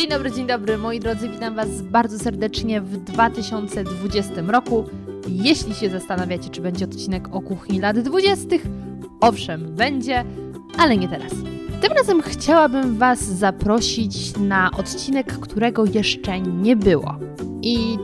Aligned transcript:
Dzień 0.00 0.08
dobry, 0.08 0.32
dzień 0.32 0.46
dobry 0.46 0.78
moi 0.78 1.00
drodzy, 1.00 1.28
witam 1.28 1.54
Was 1.54 1.82
bardzo 1.82 2.18
serdecznie 2.18 2.80
w 2.80 2.96
2020 2.96 4.32
roku. 4.46 4.84
Jeśli 5.28 5.74
się 5.74 5.90
zastanawiacie, 5.90 6.50
czy 6.50 6.60
będzie 6.60 6.84
odcinek 6.84 7.34
o 7.34 7.40
kuchni 7.40 7.80
lat 7.80 7.98
20., 7.98 8.46
owszem, 9.20 9.76
będzie, 9.76 10.24
ale 10.78 10.96
nie 10.96 11.08
teraz. 11.08 11.32
Tym 11.80 11.92
razem 11.92 12.22
chciałabym 12.22 12.98
Was 12.98 13.18
zaprosić 13.18 14.36
na 14.36 14.70
odcinek, 14.70 15.38
którego 15.38 15.84
jeszcze 15.84 16.40
nie 16.40 16.76
było. 16.76 17.14
I 17.62 17.98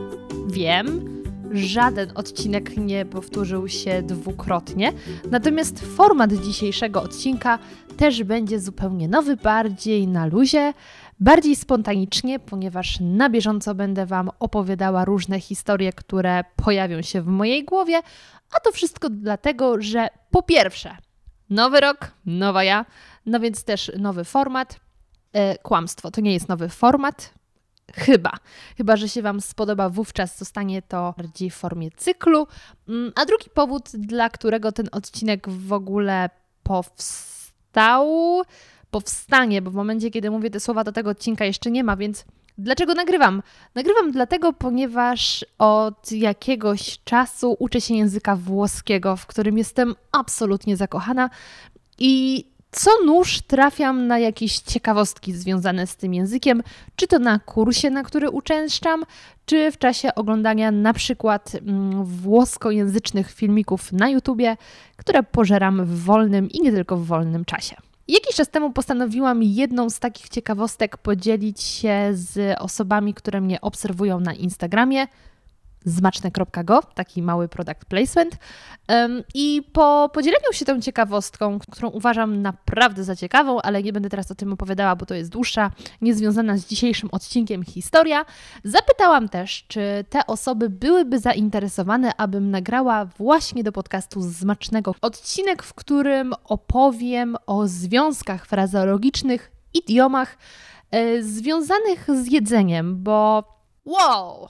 wiem, 0.47 1.17
żaden 1.51 2.09
odcinek 2.15 2.77
nie 2.77 3.05
powtórzył 3.05 3.67
się 3.67 4.01
dwukrotnie, 4.01 4.93
natomiast 5.31 5.79
format 5.79 6.33
dzisiejszego 6.33 7.03
odcinka 7.03 7.59
też 7.97 8.23
będzie 8.23 8.59
zupełnie 8.59 9.07
nowy, 9.07 9.37
bardziej 9.37 10.07
na 10.07 10.25
luzie 10.25 10.73
bardziej 11.19 11.55
spontanicznie, 11.55 12.39
ponieważ 12.39 12.99
na 13.01 13.29
bieżąco 13.29 13.75
będę 13.75 14.05
Wam 14.05 14.29
opowiadała 14.39 15.05
różne 15.05 15.39
historie, 15.39 15.93
które 15.93 16.43
pojawią 16.55 17.01
się 17.01 17.21
w 17.21 17.27
mojej 17.27 17.65
głowie, 17.65 18.01
a 18.55 18.59
to 18.59 18.71
wszystko 18.71 19.09
dlatego, 19.09 19.81
że 19.81 20.07
po 20.31 20.43
pierwsze, 20.43 20.97
nowy 21.49 21.79
rok, 21.79 22.11
nowa 22.25 22.63
ja, 22.63 22.85
no 23.25 23.39
więc 23.39 23.63
też 23.63 23.91
nowy 23.99 24.23
format. 24.23 24.79
E, 25.33 25.57
kłamstwo, 25.57 26.11
to 26.11 26.21
nie 26.21 26.33
jest 26.33 26.49
nowy 26.49 26.69
format, 26.69 27.37
Chyba. 27.93 28.31
Chyba, 28.77 28.95
że 28.95 29.09
się 29.09 29.21
Wam 29.21 29.41
spodoba, 29.41 29.89
wówczas 29.89 30.37
zostanie 30.37 30.81
to 30.81 31.13
bardziej 31.17 31.49
w 31.49 31.55
formie 31.55 31.91
cyklu. 31.91 32.47
Mm, 32.89 33.11
a 33.15 33.25
drugi 33.25 33.49
powód, 33.53 33.89
dla 33.93 34.29
którego 34.29 34.71
ten 34.71 34.89
odcinek 34.91 35.49
w 35.49 35.73
ogóle 35.73 36.29
powstał, 36.63 38.07
powstanie, 38.91 39.61
bo 39.61 39.71
w 39.71 39.73
momencie, 39.73 40.11
kiedy 40.11 40.31
mówię 40.31 40.49
te 40.49 40.59
słowa, 40.59 40.83
do 40.83 40.91
tego 40.91 41.09
odcinka 41.09 41.45
jeszcze 41.45 41.71
nie 41.71 41.83
ma, 41.83 41.97
więc 41.97 42.25
dlaczego 42.57 42.93
nagrywam? 42.93 43.43
Nagrywam 43.75 44.11
dlatego, 44.11 44.53
ponieważ 44.53 45.45
od 45.57 46.11
jakiegoś 46.11 46.99
czasu 47.03 47.55
uczę 47.59 47.81
się 47.81 47.95
języka 47.95 48.35
włoskiego, 48.35 49.15
w 49.15 49.25
którym 49.25 49.57
jestem 49.57 49.95
absolutnie 50.11 50.77
zakochana 50.77 51.29
i 51.99 52.45
co 52.71 52.91
nóż 53.05 53.41
trafiam 53.41 54.07
na 54.07 54.19
jakieś 54.19 54.59
ciekawostki 54.59 55.33
związane 55.33 55.87
z 55.87 55.95
tym 55.95 56.13
językiem, 56.13 56.63
czy 56.95 57.07
to 57.07 57.19
na 57.19 57.39
kursie, 57.39 57.89
na 57.89 58.03
który 58.03 58.29
uczęszczam, 58.29 59.03
czy 59.45 59.71
w 59.71 59.77
czasie 59.77 60.15
oglądania 60.15 60.71
na 60.71 60.93
przykład 60.93 61.51
mm, 61.55 62.05
włoskojęzycznych 62.05 63.31
filmików 63.31 63.91
na 63.91 64.09
YouTubie, 64.09 64.57
które 64.97 65.23
pożeram 65.23 65.85
w 65.85 66.03
wolnym 66.03 66.49
i 66.49 66.61
nie 66.61 66.71
tylko 66.71 66.97
w 66.97 67.05
wolnym 67.05 67.45
czasie. 67.45 67.75
Jakiś 68.07 68.35
czas 68.35 68.49
temu 68.49 68.71
postanowiłam 68.71 69.43
jedną 69.43 69.89
z 69.89 69.99
takich 69.99 70.29
ciekawostek 70.29 70.97
podzielić 70.97 71.61
się 71.61 72.09
z 72.13 72.59
osobami, 72.59 73.13
które 73.13 73.41
mnie 73.41 73.61
obserwują 73.61 74.19
na 74.19 74.33
Instagramie 74.33 75.07
zmaczne.go, 75.85 76.83
taki 76.95 77.21
mały 77.21 77.47
product 77.47 77.85
placement. 77.85 78.37
I 79.33 79.63
po 79.73 80.09
podzieleniu 80.13 80.53
się 80.53 80.65
tą 80.65 80.81
ciekawostką, 80.81 81.59
którą 81.71 81.89
uważam 81.89 82.41
naprawdę 82.41 83.03
za 83.03 83.15
ciekawą, 83.15 83.61
ale 83.61 83.83
nie 83.83 83.93
będę 83.93 84.09
teraz 84.09 84.31
o 84.31 84.35
tym 84.35 84.53
opowiadała, 84.53 84.95
bo 84.95 85.05
to 85.05 85.15
jest 85.15 85.29
dłuższa, 85.29 85.71
niezwiązana 86.01 86.57
z 86.57 86.65
dzisiejszym 86.65 87.09
odcinkiem 87.11 87.63
historia, 87.63 88.25
zapytałam 88.63 89.29
też, 89.29 89.65
czy 89.67 90.05
te 90.09 90.27
osoby 90.27 90.69
byłyby 90.69 91.19
zainteresowane, 91.19 92.11
abym 92.17 92.51
nagrała 92.51 93.05
właśnie 93.05 93.63
do 93.63 93.71
podcastu 93.71 94.21
Zmacznego 94.21 94.95
odcinek, 95.01 95.63
w 95.63 95.73
którym 95.73 96.33
opowiem 96.43 97.35
o 97.45 97.67
związkach 97.67 98.45
frazeologicznych, 98.45 99.51
idiomach 99.73 100.37
e, 100.91 101.23
związanych 101.23 102.07
z 102.23 102.31
jedzeniem, 102.31 103.03
bo 103.03 103.43
wow! 103.85 104.49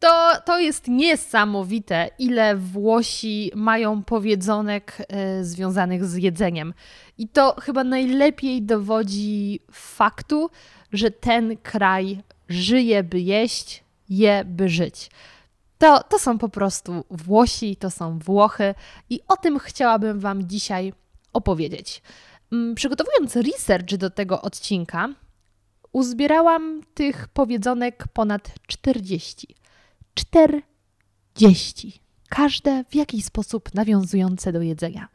To, 0.00 0.32
to 0.44 0.58
jest 0.58 0.88
niesamowite, 0.88 2.10
ile 2.18 2.56
Włosi 2.56 3.50
mają 3.54 4.02
powiedzonek 4.02 4.98
y, 5.40 5.44
związanych 5.44 6.04
z 6.04 6.16
jedzeniem. 6.16 6.74
I 7.18 7.28
to 7.28 7.56
chyba 7.60 7.84
najlepiej 7.84 8.62
dowodzi 8.62 9.60
faktu, 9.72 10.50
że 10.92 11.10
ten 11.10 11.56
kraj 11.56 12.22
żyje, 12.48 13.02
by 13.02 13.20
jeść, 13.20 13.84
je, 14.08 14.44
by 14.44 14.68
żyć. 14.68 15.10
To, 15.78 16.02
to 16.02 16.18
są 16.18 16.38
po 16.38 16.48
prostu 16.48 17.04
Włosi, 17.10 17.76
to 17.76 17.90
są 17.90 18.18
Włochy 18.18 18.74
i 19.10 19.20
o 19.28 19.36
tym 19.36 19.58
chciałabym 19.58 20.20
Wam 20.20 20.48
dzisiaj 20.48 20.92
opowiedzieć. 21.32 22.02
Mm, 22.52 22.74
przygotowując 22.74 23.36
research 23.36 23.96
do 23.96 24.10
tego 24.10 24.42
odcinka, 24.42 25.08
uzbierałam 25.92 26.82
tych 26.94 27.28
powiedzonek 27.28 28.04
ponad 28.12 28.50
40. 28.66 29.59
40. 30.14 32.00
Każde 32.28 32.84
w 32.84 32.94
jakiś 32.94 33.24
sposób 33.24 33.74
nawiązujące 33.74 34.52
do 34.52 34.62
jedzenia. 34.62 35.08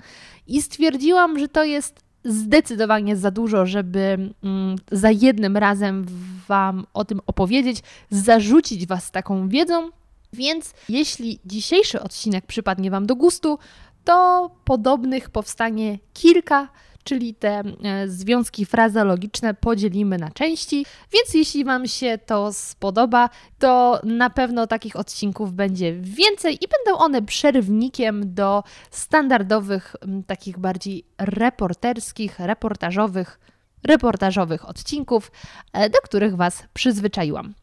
I 0.47 0.61
stwierdziłam, 0.61 1.39
że 1.39 1.47
to 1.47 1.63
jest 1.63 2.05
zdecydowanie 2.25 3.17
za 3.17 3.31
dużo, 3.31 3.65
żeby 3.65 4.33
mm, 4.43 4.75
za 4.91 5.11
jednym 5.11 5.57
razem 5.57 6.05
Wam 6.47 6.85
o 6.93 7.05
tym 7.05 7.21
opowiedzieć, 7.27 7.83
zarzucić 8.09 8.87
Was 8.87 9.11
taką 9.11 9.49
wiedzą. 9.49 9.89
Więc 10.33 10.73
jeśli 10.89 11.39
dzisiejszy 11.45 12.01
odcinek 12.01 12.45
przypadnie 12.45 12.91
Wam 12.91 13.05
do 13.05 13.15
gustu, 13.15 13.59
to 14.03 14.49
podobnych 14.65 15.29
powstanie 15.29 15.99
kilka 16.13 16.67
czyli 17.05 17.35
te 17.35 17.63
e, 17.83 18.07
związki 18.07 18.65
frazeologiczne 18.65 19.53
podzielimy 19.53 20.17
na 20.17 20.31
części. 20.31 20.85
Więc 21.13 21.33
jeśli 21.33 21.65
Wam 21.65 21.87
się 21.87 22.17
to 22.25 22.53
spodoba, 22.53 23.29
to 23.59 23.99
na 24.03 24.29
pewno 24.29 24.67
takich 24.67 24.95
odcinków 24.95 25.53
będzie 25.53 25.93
więcej 25.93 26.55
i 26.55 26.67
będą 26.67 26.99
one 26.99 27.21
przerwnikiem 27.21 28.33
do 28.33 28.63
standardowych, 28.91 29.95
takich 30.27 30.59
bardziej 30.59 31.05
reporterskich, 31.17 32.39
reportażowych, 32.39 33.39
reportażowych 33.83 34.69
odcinków, 34.69 35.31
e, 35.73 35.89
do 35.89 35.97
których 36.03 36.35
Was 36.35 36.63
przyzwyczaiłam. 36.73 37.53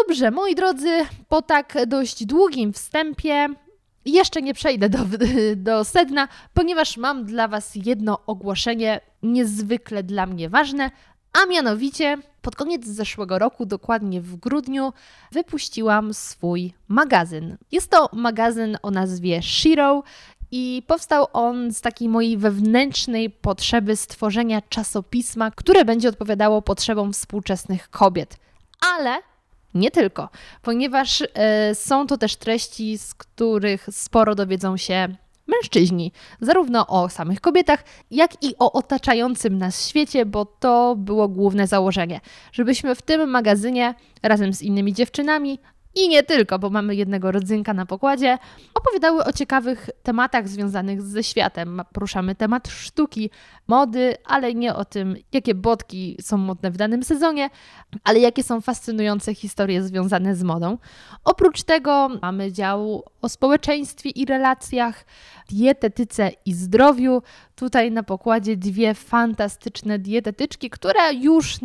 Dobrze, 0.00 0.30
moi 0.30 0.54
drodzy, 0.54 0.90
po 1.28 1.42
tak 1.42 1.78
dość 1.86 2.24
długim 2.24 2.72
wstępie 2.72 3.48
jeszcze 4.12 4.42
nie 4.42 4.54
przejdę 4.54 4.88
do, 4.88 4.98
do 5.56 5.84
sedna, 5.84 6.28
ponieważ 6.54 6.96
mam 6.96 7.24
dla 7.24 7.48
Was 7.48 7.72
jedno 7.74 8.18
ogłoszenie 8.26 9.00
niezwykle 9.22 10.02
dla 10.02 10.26
mnie 10.26 10.48
ważne, 10.48 10.90
a 11.32 11.46
mianowicie 11.46 12.18
pod 12.42 12.56
koniec 12.56 12.86
zeszłego 12.86 13.38
roku, 13.38 13.66
dokładnie 13.66 14.20
w 14.20 14.36
grudniu, 14.36 14.92
wypuściłam 15.32 16.14
swój 16.14 16.72
magazyn. 16.88 17.56
Jest 17.72 17.90
to 17.90 18.08
magazyn 18.12 18.78
o 18.82 18.90
nazwie 18.90 19.42
Shiro 19.42 20.02
i 20.50 20.82
powstał 20.86 21.26
on 21.32 21.72
z 21.72 21.80
takiej 21.80 22.08
mojej 22.08 22.36
wewnętrznej 22.36 23.30
potrzeby 23.30 23.96
stworzenia 23.96 24.62
czasopisma, 24.68 25.50
które 25.50 25.84
będzie 25.84 26.08
odpowiadało 26.08 26.62
potrzebom 26.62 27.12
współczesnych 27.12 27.90
kobiet. 27.90 28.36
Ale 28.96 29.18
nie 29.76 29.90
tylko, 29.90 30.28
ponieważ 30.62 31.22
e, 31.34 31.74
są 31.74 32.06
to 32.06 32.18
też 32.18 32.36
treści, 32.36 32.98
z 32.98 33.14
których 33.14 33.88
sporo 33.90 34.34
dowiedzą 34.34 34.76
się 34.76 35.08
mężczyźni, 35.46 36.12
zarówno 36.40 36.86
o 36.86 37.08
samych 37.08 37.40
kobietach, 37.40 37.84
jak 38.10 38.44
i 38.44 38.54
o 38.58 38.72
otaczającym 38.72 39.58
nas 39.58 39.88
świecie, 39.88 40.26
bo 40.26 40.44
to 40.44 40.96
było 40.96 41.28
główne 41.28 41.66
założenie, 41.66 42.20
żebyśmy 42.52 42.94
w 42.94 43.02
tym 43.02 43.30
magazynie 43.30 43.94
razem 44.22 44.52
z 44.52 44.62
innymi 44.62 44.92
dziewczynami 44.92 45.58
i 45.96 46.08
nie 46.08 46.22
tylko, 46.22 46.58
bo 46.58 46.70
mamy 46.70 46.94
jednego 46.94 47.32
rodzynka 47.32 47.74
na 47.74 47.86
pokładzie, 47.86 48.38
opowiadały 48.74 49.24
o 49.24 49.32
ciekawych 49.32 49.90
tematach 50.02 50.48
związanych 50.48 51.02
ze 51.02 51.22
światem. 51.22 51.82
Poruszamy 51.92 52.34
temat 52.34 52.68
sztuki, 52.68 53.30
mody, 53.68 54.14
ale 54.24 54.54
nie 54.54 54.74
o 54.74 54.84
tym, 54.84 55.16
jakie 55.32 55.54
botki 55.54 56.16
są 56.20 56.36
modne 56.36 56.70
w 56.70 56.76
danym 56.76 57.02
sezonie, 57.02 57.50
ale 58.04 58.18
jakie 58.18 58.42
są 58.42 58.60
fascynujące 58.60 59.34
historie 59.34 59.82
związane 59.82 60.36
z 60.36 60.42
modą. 60.42 60.78
Oprócz 61.24 61.62
tego 61.62 62.08
mamy 62.22 62.52
dział 62.52 63.04
o 63.22 63.28
społeczeństwie 63.28 64.10
i 64.10 64.24
relacjach, 64.26 65.04
dietetyce 65.50 66.30
i 66.46 66.52
zdrowiu. 66.54 67.22
Tutaj 67.56 67.90
na 67.90 68.02
pokładzie 68.02 68.56
dwie 68.56 68.94
fantastyczne 68.94 69.98
dietetyczki, 69.98 70.70
które 70.70 71.14
już 71.14 71.58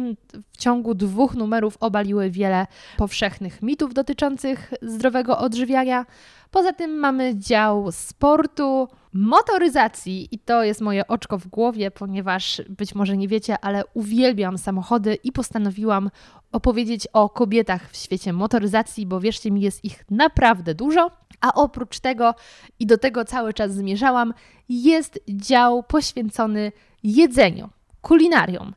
w 0.51 0.57
ciągu 0.57 0.95
dwóch 0.95 1.35
numerów 1.35 1.77
obaliły 1.79 2.29
wiele 2.29 2.67
powszechnych 2.97 3.61
mitów 3.61 3.93
dotyczących 3.93 4.73
zdrowego 4.81 5.37
odżywiania. 5.37 6.05
Poza 6.51 6.73
tym 6.73 6.91
mamy 6.91 7.35
dział 7.35 7.91
sportu, 7.91 8.87
motoryzacji 9.13 10.27
i 10.31 10.39
to 10.39 10.63
jest 10.63 10.81
moje 10.81 11.07
oczko 11.07 11.37
w 11.37 11.47
głowie, 11.47 11.91
ponieważ 11.91 12.61
być 12.69 12.95
może 12.95 13.17
nie 13.17 13.27
wiecie, 13.27 13.59
ale 13.61 13.83
uwielbiam 13.93 14.57
samochody 14.57 15.15
i 15.23 15.31
postanowiłam 15.31 16.09
opowiedzieć 16.51 17.07
o 17.13 17.29
kobietach 17.29 17.89
w 17.91 17.97
świecie 17.97 18.33
motoryzacji, 18.33 19.05
bo 19.05 19.19
wierzcie 19.19 19.51
mi, 19.51 19.61
jest 19.61 19.85
ich 19.85 20.03
naprawdę 20.09 20.75
dużo. 20.75 21.20
A 21.41 21.53
oprócz 21.53 21.99
tego, 21.99 22.35
i 22.79 22.85
do 22.85 22.97
tego 22.97 23.25
cały 23.25 23.53
czas 23.53 23.73
zmierzałam, 23.73 24.33
jest 24.69 25.19
dział 25.29 25.83
poświęcony 25.83 26.71
jedzeniu, 27.03 27.69
kulinariom. 28.01 28.73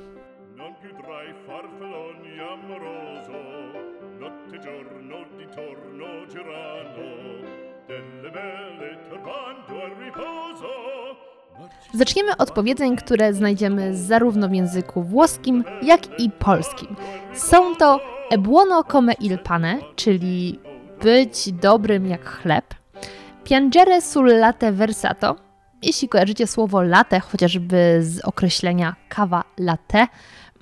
Zaczniemy 11.94 12.36
od 12.36 12.50
powiedzeń, 12.50 12.96
które 12.96 13.34
znajdziemy 13.34 13.96
zarówno 13.96 14.48
w 14.48 14.52
języku 14.52 15.02
włoskim, 15.02 15.64
jak 15.82 16.20
i 16.20 16.30
polskim. 16.30 16.96
Są 17.34 17.76
to 17.76 18.00
e 18.30 18.38
buono 18.38 18.84
come 18.84 19.12
il 19.12 19.38
pane, 19.38 19.78
czyli 19.96 20.58
być 21.02 21.52
dobrym 21.52 22.06
jak 22.06 22.24
chleb, 22.24 22.64
piangere 23.44 24.02
sul 24.02 24.38
latte 24.38 24.72
versato, 24.72 25.43
jeśli 25.84 26.08
kojarzycie 26.08 26.46
słowo 26.46 26.82
latte, 26.82 27.20
chociażby 27.20 27.98
z 28.02 28.20
określenia 28.20 28.96
kawa 29.08 29.44
latte, 29.58 30.06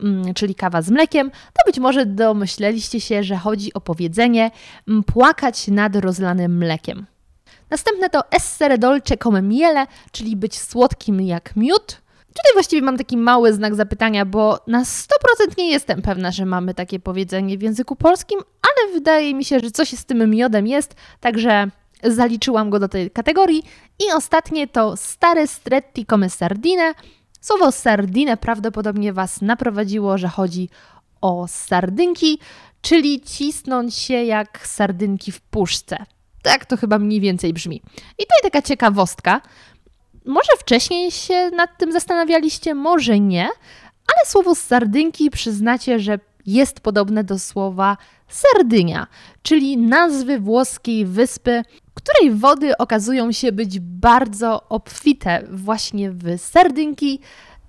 mm, 0.03 0.35
czyli 0.35 0.55
kawa 0.55 0.83
z 0.83 0.91
mlekiem, 0.91 1.31
to 1.31 1.67
być 1.67 1.79
może 1.79 2.07
domyśleliście 2.07 3.01
się, 3.01 3.23
że 3.23 3.37
chodzi 3.37 3.75
o 3.75 3.81
powiedzenie 3.81 4.51
mm, 4.89 5.05
płakać 5.05 5.69
nad 5.69 5.97
rozlanym 5.97 6.57
mlekiem. 6.57 7.07
Następne 7.71 8.11
to 8.11 8.31
essere 8.31 8.79
dolce 8.79 9.17
come 9.17 9.43
miele, 9.43 9.87
czyli 10.13 10.37
być 10.37 10.59
słodkim 10.59 11.21
jak 11.21 11.57
miód. 11.57 12.03
Tutaj 12.27 12.53
właściwie 12.55 12.83
mam 12.83 12.99
taki 12.99 13.17
mały 13.17 13.53
znak 13.53 13.75
zapytania, 13.75 14.25
bo 14.25 14.59
na 14.67 14.83
100% 14.83 15.59
nie 15.59 15.71
jestem 15.71 16.03
pewna, 16.03 16.31
że 16.31 16.47
mamy 16.47 16.75
takie 16.75 17.01
powiedzenie 17.01 17.59
w 17.59 17.63
języku 17.63 17.97
polskim, 17.97 18.41
ale 18.41 18.93
wydaje 18.93 19.35
mi 19.35 19.45
się, 19.45 19.61
że 19.61 19.71
coś 19.71 19.89
z 19.89 20.05
tym 20.05 20.31
miodem 20.31 20.67
jest, 20.67 20.95
także 21.21 21.71
zaliczyłam 22.05 22.71
go 22.71 22.79
do 22.79 22.89
tej 22.89 23.11
kategorii. 23.11 23.63
I 23.99 24.13
ostatnie 24.17 24.69
to 24.69 24.97
stare 24.97 25.47
stretti 25.47 26.07
come 26.07 26.31
sardine. 26.31 26.95
Słowo 27.41 27.73
sardine 27.73 28.37
prawdopodobnie 28.37 29.13
Was 29.13 29.43
naprowadziło, 29.43 30.19
że 30.19 30.29
chodzi 30.29 30.69
o 31.21 31.49
sardynki, 31.49 32.39
czyli 32.83 33.21
cisnąć 33.21 33.95
się 33.95 34.15
jak 34.15 34.67
sardynki 34.67 35.33
w 35.33 35.41
puszce. 35.41 35.97
Tak 36.43 36.67
to 36.67 36.77
chyba 36.77 36.99
mniej 36.99 37.21
więcej 37.21 37.53
brzmi. 37.53 37.83
I 38.19 38.23
tutaj 38.23 38.41
taka 38.43 38.63
ciekawostka. 38.63 39.41
Może 40.27 40.51
wcześniej 40.59 41.11
się 41.11 41.51
nad 41.51 41.79
tym 41.79 41.93
zastanawialiście, 41.93 42.75
może 42.75 43.21
nie, 43.21 43.45
ale 44.07 44.27
słowo 44.27 44.55
sardynki 44.55 45.31
przyznacie, 45.31 46.01
że 46.01 46.19
jest 46.47 46.81
podobne 46.81 47.25
do 47.25 47.39
słowa 47.39 47.97
Sardynia, 48.29 49.07
czyli 49.43 49.77
nazwy 49.77 50.39
włoskiej 50.39 51.07
wyspy, 51.07 51.63
której 52.05 52.35
wody 52.35 52.77
okazują 52.79 53.33
się 53.33 53.53
być 53.53 53.81
bardzo 53.81 54.69
obfite 54.69 55.43
właśnie 55.51 56.11
w 56.11 56.39
sardynki 56.39 57.21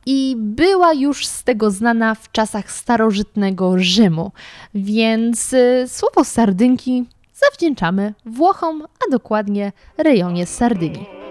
i 0.06 0.36
była 0.38 0.94
już 0.94 1.26
z 1.26 1.44
tego 1.44 1.72
znana 1.72 2.16
w 2.16 2.32
czasach 2.32 2.72
starożytnego 2.72 3.80
Rzymu. 3.80 4.32
Więc 4.76 5.54
y, 5.54 5.86
słowo 5.88 6.24
sardynki 6.24 7.06
zawdzięczamy 7.34 8.14
Włochom, 8.26 8.84
a 8.84 9.12
dokładnie 9.12 9.72
rejonie 9.98 10.46
Sardynii. 10.46 11.23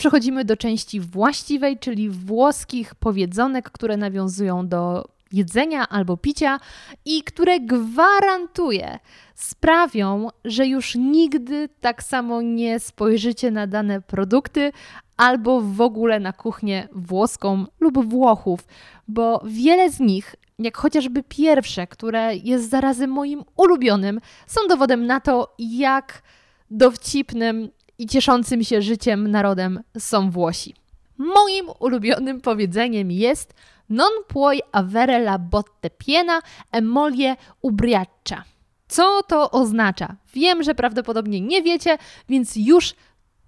Przechodzimy 0.00 0.44
do 0.44 0.56
części 0.56 1.00
właściwej, 1.00 1.78
czyli 1.78 2.10
włoskich 2.10 2.94
powiedzonek, 2.94 3.70
które 3.70 3.96
nawiązują 3.96 4.68
do 4.68 5.08
jedzenia 5.32 5.88
albo 5.88 6.16
picia 6.16 6.60
i 7.04 7.22
które 7.22 7.60
gwarantuję 7.60 8.98
sprawią, 9.34 10.28
że 10.44 10.66
już 10.66 10.94
nigdy 10.94 11.68
tak 11.80 12.02
samo 12.02 12.42
nie 12.42 12.80
spojrzycie 12.80 13.50
na 13.50 13.66
dane 13.66 14.00
produkty 14.00 14.72
albo 15.16 15.60
w 15.60 15.80
ogóle 15.80 16.20
na 16.20 16.32
kuchnię 16.32 16.88
włoską 16.92 17.66
lub 17.80 18.04
Włochów, 18.08 18.60
bo 19.08 19.42
wiele 19.44 19.90
z 19.90 20.00
nich 20.00 20.34
jak 20.58 20.76
chociażby 20.76 21.22
pierwsze, 21.22 21.86
które 21.86 22.36
jest 22.36 22.70
zarazem 22.70 23.10
moim 23.10 23.44
ulubionym, 23.56 24.20
są 24.46 24.60
dowodem 24.68 25.06
na 25.06 25.20
to, 25.20 25.54
jak 25.58 26.22
dowcipnym 26.70 27.70
i 28.00 28.06
cieszącym 28.06 28.64
się 28.64 28.82
życiem 28.82 29.30
narodem 29.30 29.80
są 29.98 30.30
Włosi. 30.30 30.74
Moim 31.18 31.66
ulubionym 31.78 32.40
powiedzeniem 32.40 33.10
jest 33.10 33.54
non 33.88 34.10
puoi 34.28 34.60
avere 34.72 35.16
la 35.16 35.38
botte 35.38 35.90
piena 35.90 36.42
e 36.72 36.80
moglie 36.82 37.36
ubriaccia. 37.62 38.44
Co 38.88 39.22
to 39.22 39.50
oznacza? 39.50 40.16
Wiem, 40.34 40.62
że 40.62 40.74
prawdopodobnie 40.74 41.40
nie 41.40 41.62
wiecie, 41.62 41.98
więc 42.28 42.56
już 42.56 42.94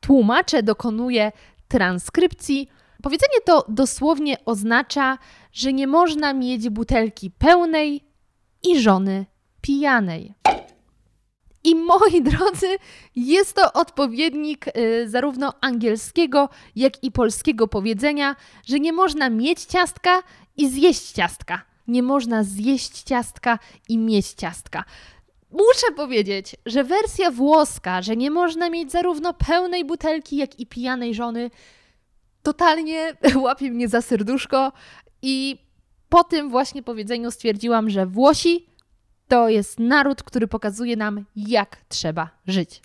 tłumaczę, 0.01 0.63
dokonuję 0.63 1.33
transkrypcji. 1.69 2.69
Powiedzenie 3.03 3.41
to 3.45 3.65
dosłownie 3.69 4.37
oznacza, 4.45 5.19
że 5.53 5.73
nie 5.73 5.87
można 5.87 6.33
mieć 6.33 6.69
butelki 6.69 7.31
pełnej 7.31 8.05
i 8.63 8.81
żony 8.81 9.27
pijanej. 9.61 10.35
I 11.65 11.75
moi 11.75 12.23
drodzy, 12.31 12.77
jest 13.17 13.57
to 13.57 13.73
odpowiednik 13.73 14.67
y, 14.77 15.09
zarówno 15.09 15.53
angielskiego, 15.61 16.49
jak 16.77 17.05
i 17.05 17.13
polskiego 17.13 17.69
powiedzenia, 17.69 18.37
że 18.67 18.81
nie 18.81 18.93
można 18.93 19.31
mieć 19.31 19.65
ciastka 19.65 20.23
i 20.57 20.69
zjeść 20.69 21.13
ciastka. 21.13 21.63
Nie 21.89 22.03
można 22.03 22.45
zjeść 22.45 23.03
ciastka 23.03 23.59
i 23.89 23.99
mieć 23.99 24.27
ciastka. 24.27 24.85
Muszę 25.51 25.93
powiedzieć, 25.97 26.57
że 26.67 26.85
wersja 26.85 27.31
włoska, 27.31 28.03
że 28.03 28.17
nie 28.17 28.31
można 28.31 28.71
mieć 28.71 28.93
zarówno 28.93 29.35
pełnej 29.35 29.85
butelki, 29.85 30.37
jak 30.37 30.61
i 30.61 30.67
pijanej 30.67 31.15
żony, 31.15 31.51
totalnie 32.43 33.17
łapie 33.45 33.71
mnie 33.71 33.89
za 33.89 34.03
serduszko 34.03 34.73
i 35.23 35.59
po 36.09 36.25
tym 36.25 36.51
właśnie 36.51 36.83
powiedzeniu 36.83 37.31
stwierdziłam, 37.31 37.91
że 37.91 38.07
Włosi 38.07 38.67
to 39.33 39.49
jest 39.49 39.81
naród, 39.81 40.23
który 40.23 40.49
pokazuje 40.49 40.97
nam, 40.97 41.25
jak 41.37 41.77
trzeba 41.89 42.31
żyć. 42.47 42.83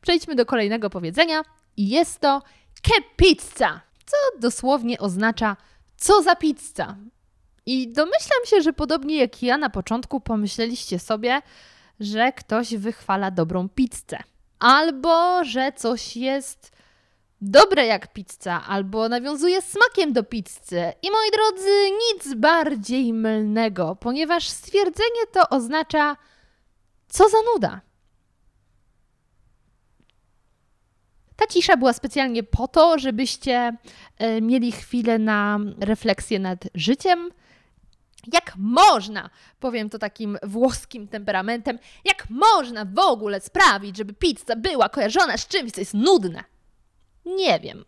Przejdźmy 0.00 0.34
do 0.34 0.46
kolejnego 0.46 0.90
powiedzenia 0.90 1.42
i 1.76 1.88
jest 1.88 2.20
to 2.20 2.42
che 2.82 3.02
pizza, 3.16 3.80
co 4.06 4.40
dosłownie 4.40 4.98
oznacza 4.98 5.56
co 5.96 6.22
za 6.22 6.36
pizza. 6.36 6.96
I 7.66 7.92
domyślam 7.92 8.40
się, 8.46 8.62
że 8.62 8.72
podobnie 8.72 9.16
jak 9.16 9.42
ja 9.42 9.58
na 9.58 9.70
początku 9.70 10.20
pomyśleliście 10.20 10.98
sobie, 10.98 11.42
że 12.00 12.32
ktoś 12.32 12.76
wychwala 12.76 13.30
dobrą 13.30 13.68
pizzę. 13.68 14.18
Albo 14.58 15.44
że 15.44 15.72
coś 15.72 16.16
jest 16.16 16.75
dobre 17.40 17.86
jak 17.86 18.12
pizza, 18.12 18.64
albo 18.66 19.08
nawiązuje 19.08 19.62
smakiem 19.62 20.12
do 20.12 20.22
pizzy. 20.22 20.92
I 21.02 21.10
moi 21.10 21.30
drodzy, 21.32 21.70
nic 21.90 22.34
bardziej 22.34 23.12
mylnego, 23.12 23.96
ponieważ 24.00 24.48
stwierdzenie 24.48 25.26
to 25.32 25.48
oznacza 25.48 26.16
co 27.08 27.28
za 27.28 27.38
nuda. 27.54 27.80
Ta 31.36 31.46
cisza 31.46 31.76
była 31.76 31.92
specjalnie 31.92 32.42
po 32.42 32.68
to, 32.68 32.98
żebyście 32.98 33.76
e, 34.18 34.40
mieli 34.40 34.72
chwilę 34.72 35.18
na 35.18 35.58
refleksję 35.80 36.38
nad 36.38 36.64
życiem 36.74 37.30
Jak 38.32 38.52
można, 38.56 39.30
powiem 39.60 39.90
to 39.90 39.98
takim 39.98 40.38
włoskim 40.42 41.08
temperamentem, 41.08 41.78
jak 42.04 42.30
można 42.30 42.84
w 42.84 42.98
ogóle 42.98 43.40
sprawić, 43.40 43.96
żeby 43.96 44.12
pizza 44.12 44.56
była 44.56 44.88
kojarzona 44.88 45.36
z 45.36 45.48
czymś, 45.48 45.72
co 45.72 45.80
jest 45.80 45.94
nudne? 45.94 46.44
Nie 47.26 47.60
wiem. 47.60 47.84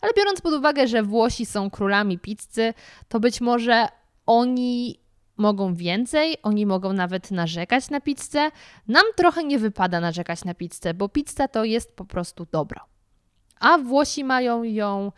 Ale 0.00 0.12
biorąc 0.16 0.40
pod 0.40 0.52
uwagę, 0.52 0.88
że 0.88 1.02
Włosi 1.02 1.46
są 1.46 1.70
królami 1.70 2.18
pizzy, 2.18 2.74
to 3.08 3.20
być 3.20 3.40
może 3.40 3.88
oni 4.26 5.00
mogą 5.36 5.74
więcej, 5.74 6.36
oni 6.42 6.66
mogą 6.66 6.92
nawet 6.92 7.30
narzekać 7.30 7.90
na 7.90 8.00
pizzę. 8.00 8.50
Nam 8.88 9.02
trochę 9.16 9.44
nie 9.44 9.58
wypada 9.58 10.00
narzekać 10.00 10.44
na 10.44 10.54
pizzę, 10.54 10.94
bo 10.94 11.08
pizza 11.08 11.48
to 11.48 11.64
jest 11.64 11.96
po 11.96 12.04
prostu 12.04 12.46
dobro. 12.52 12.80
A 13.60 13.78
Włosi 13.78 14.24
mają 14.24 14.62
ją 14.62 15.12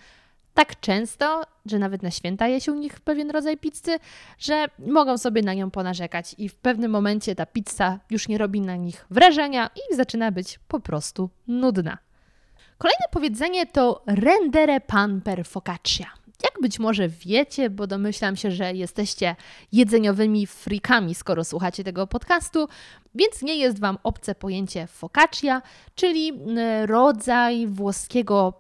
tak 0.55 0.81
często, 0.81 1.43
że 1.67 1.79
nawet 1.79 2.03
na 2.03 2.11
święta 2.11 2.49
je 2.49 2.61
się 2.61 2.73
u 2.73 2.75
nich 2.75 3.01
pewien 3.01 3.31
rodzaj 3.31 3.59
pizzy, 3.59 3.99
że 4.39 4.67
mogą 4.79 5.19
sobie 5.19 5.43
na 5.43 5.55
nią 5.55 5.71
ponarzekać 5.71 6.35
i 6.39 6.49
w 6.49 6.55
pewnym 6.55 6.91
momencie 6.91 7.35
ta 7.35 7.47
pizza 7.47 8.01
już 8.11 8.29
nie 8.29 8.39
robi 8.39 8.61
na 8.61 8.77
nich 8.77 9.07
wrażenia 9.11 9.71
i 9.77 9.97
zaczyna 9.97 10.33
być 10.33 10.59
po 10.69 10.81
prostu 10.81 11.31
nudna. 11.47 12.06
Kolejne 12.79 13.05
powiedzenie 13.11 13.67
to 13.67 14.03
rendere 14.07 14.81
pan 14.81 15.21
per 15.21 15.47
focaccia. 15.47 16.07
Jak 16.45 16.61
być 16.63 16.79
może 16.79 17.09
wiecie, 17.09 17.71
bo 17.71 17.87
domyślam 17.87 18.37
się, 18.37 18.51
że 18.51 18.73
jesteście 18.73 19.37
jedzeniowymi 19.73 20.47
frikami, 20.47 21.15
skoro 21.15 21.45
słuchacie 21.45 21.85
tego 21.85 22.07
podcastu, 22.07 22.69
więc 23.15 23.43
nie 23.43 23.57
jest 23.57 23.81
Wam 23.81 23.99
obce 24.03 24.35
pojęcie 24.35 24.87
focaccia, 24.87 25.63
czyli 25.95 26.29
mm, 26.29 26.59
rodzaj 26.91 27.67
włoskiego 27.67 28.53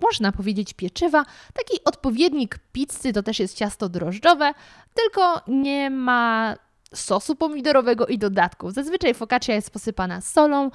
można 0.00 0.32
powiedzieć 0.32 0.74
pieczywa. 0.74 1.24
Taki 1.54 1.84
odpowiednik 1.84 2.58
pizzy 2.72 3.12
to 3.12 3.22
też 3.22 3.38
jest 3.38 3.56
ciasto 3.56 3.88
drożdżowe, 3.88 4.52
tylko 4.94 5.40
nie 5.48 5.90
ma 5.90 6.56
sosu 6.94 7.36
pomidorowego 7.36 8.06
i 8.06 8.18
dodatków. 8.18 8.72
Zazwyczaj 8.72 9.14
focaccia 9.14 9.54
jest 9.54 9.70
posypana 9.70 10.20
solą 10.20 10.70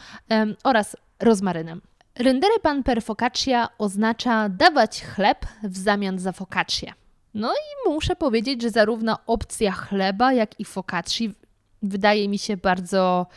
oraz 0.64 0.96
rozmarynem. 1.20 1.82
Rendere 2.16 2.60
pan 2.62 2.84
per 2.84 3.04
focaccia 3.04 3.70
oznacza 3.78 4.50
dawać 4.50 5.04
chleb 5.04 5.46
w 5.64 5.78
zamian 5.78 6.20
za 6.20 6.32
focaccia. 6.32 6.94
No 7.34 7.54
i 7.54 7.90
muszę 7.90 8.16
powiedzieć, 8.16 8.62
że 8.62 8.70
zarówno 8.70 9.18
opcja 9.28 9.72
chleba, 9.72 10.34
jak 10.34 10.60
i 10.60 10.66
focacci 10.66 11.34
wydaje 11.82 12.30
mi 12.30 12.40
się 12.40 12.58
bardzo 12.58 13.28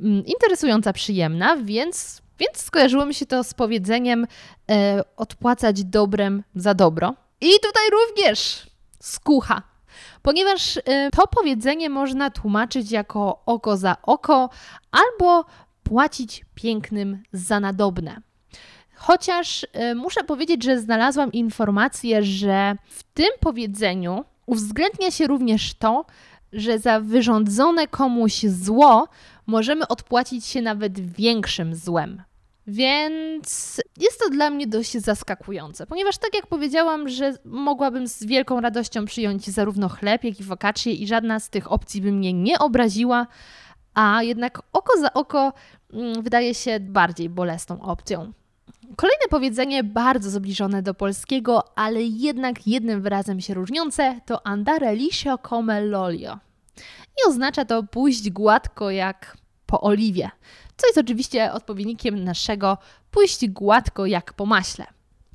mm, 0.00 0.26
interesująca, 0.26 0.92
przyjemna, 0.92 1.56
więc, 1.56 2.22
więc 2.38 2.58
skojarzyło 2.58 3.06
mi 3.06 3.14
się 3.14 3.26
to 3.26 3.44
z 3.44 3.54
powiedzeniem 3.54 4.26
e, 4.70 5.02
odpłacać 5.16 5.84
dobrem 5.84 6.42
za 6.54 6.74
dobro. 6.74 7.14
I 7.40 7.50
tutaj 7.62 7.90
również 7.92 8.66
skucha. 9.00 9.62
Ponieważ 10.22 10.76
e, 10.76 11.10
to 11.10 11.26
powiedzenie 11.26 11.90
można 11.90 12.30
tłumaczyć 12.30 12.90
jako 12.90 13.42
oko 13.46 13.76
za 13.76 13.96
oko 14.02 14.50
albo 14.92 15.44
płacić 15.84 16.44
pięknym 16.54 17.22
za 17.32 17.60
nadobne. 17.60 18.20
Chociaż 18.94 19.62
y, 19.62 19.94
muszę 19.94 20.24
powiedzieć, 20.24 20.64
że 20.64 20.80
znalazłam 20.80 21.32
informację, 21.32 22.22
że 22.22 22.76
w 22.88 23.02
tym 23.02 23.30
powiedzeniu 23.40 24.24
uwzględnia 24.46 25.10
się 25.10 25.26
również 25.26 25.74
to, 25.74 26.04
że 26.52 26.78
za 26.78 27.00
wyrządzone 27.00 27.86
komuś 27.86 28.42
zło 28.46 29.08
możemy 29.46 29.88
odpłacić 29.88 30.46
się 30.46 30.62
nawet 30.62 31.00
większym 31.00 31.74
złem. 31.74 32.22
Więc 32.66 33.80
jest 34.00 34.20
to 34.20 34.30
dla 34.30 34.50
mnie 34.50 34.66
dość 34.66 34.92
zaskakujące, 34.92 35.86
ponieważ 35.86 36.18
tak 36.18 36.34
jak 36.34 36.46
powiedziałam, 36.46 37.08
że 37.08 37.34
mogłabym 37.44 38.08
z 38.08 38.24
wielką 38.24 38.60
radością 38.60 39.04
przyjąć 39.04 39.46
zarówno 39.46 39.88
chleb, 39.88 40.24
jak 40.24 40.40
i 40.40 40.44
wakacje 40.44 40.92
i 40.92 41.06
żadna 41.06 41.40
z 41.40 41.50
tych 41.50 41.72
opcji 41.72 42.02
by 42.02 42.12
mnie 42.12 42.32
nie 42.32 42.58
obraziła, 42.58 43.26
a 43.94 44.22
jednak 44.22 44.62
oko 44.72 45.00
za 45.00 45.12
oko 45.12 45.52
mm, 45.92 46.22
wydaje 46.22 46.54
się 46.54 46.80
bardziej 46.80 47.28
bolesną 47.28 47.82
opcją. 47.82 48.32
Kolejne 48.96 49.26
powiedzenie, 49.30 49.84
bardzo 49.84 50.30
zbliżone 50.30 50.82
do 50.82 50.94
polskiego, 50.94 51.78
ale 51.78 52.02
jednak 52.02 52.66
jednym 52.66 53.02
wyrazem 53.02 53.40
się 53.40 53.54
różniące, 53.54 54.20
to 54.26 54.46
andare 54.46 54.94
liscio 54.94 55.38
come 55.48 55.80
l'olio. 55.82 56.38
I 57.06 57.28
oznacza 57.28 57.64
to 57.64 57.82
pójść 57.82 58.30
gładko 58.30 58.90
jak 58.90 59.36
po 59.66 59.80
oliwie, 59.80 60.30
co 60.76 60.86
jest 60.86 60.98
oczywiście 60.98 61.52
odpowiednikiem 61.52 62.24
naszego 62.24 62.78
pójść 63.10 63.48
gładko 63.48 64.06
jak 64.06 64.32
po 64.32 64.46
maśle. 64.46 64.86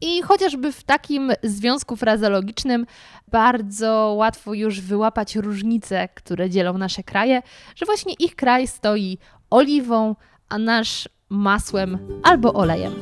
I 0.01 0.21
chociażby 0.21 0.71
w 0.71 0.83
takim 0.83 1.31
związku 1.43 1.95
frazologicznym 1.95 2.85
bardzo 3.27 4.13
łatwo 4.17 4.53
już 4.53 4.81
wyłapać 4.81 5.35
różnice, 5.35 6.09
które 6.15 6.49
dzielą 6.49 6.77
nasze 6.77 7.03
kraje, 7.03 7.41
że 7.75 7.85
właśnie 7.85 8.13
ich 8.19 8.35
kraj 8.35 8.67
stoi 8.67 9.17
oliwą, 9.49 10.15
a 10.49 10.57
nasz 10.57 11.09
masłem 11.29 11.97
albo 12.23 12.53
olejem. 12.53 12.93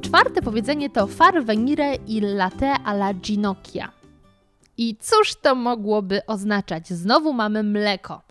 Czwarte 0.00 0.42
powiedzenie 0.42 0.90
to 0.90 1.06
far 1.06 1.44
venire 1.44 1.94
il 2.06 2.36
latte 2.36 2.72
alla 2.84 3.14
ginocchia. 3.14 3.92
I 4.78 4.96
cóż 5.00 5.34
to 5.34 5.54
mogłoby 5.54 6.26
oznaczać? 6.26 6.88
Znowu 6.88 7.32
mamy 7.32 7.62
mleko. 7.62 8.22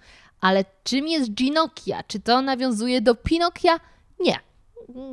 Ale 0.46 0.66
czym 0.84 1.08
jest 1.08 1.32
ginocchia? 1.32 2.04
Czy 2.08 2.20
to 2.20 2.42
nawiązuje 2.42 3.02
do 3.02 3.16
Pinokia? 3.16 3.80
Nie. 4.20 4.40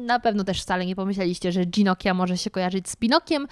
Na 0.07 0.21
pewno 0.21 0.45
też 0.45 0.63
wcale 0.63 0.87
nie 0.87 0.97
pomyśleliście, 0.97 1.53
że 1.53 1.65
ginocchia 1.65 2.15
może 2.15 2.39
się 2.39 2.51
kojarzyć 2.51 2.89
z 2.89 2.97
Pinokiem. 2.97 3.49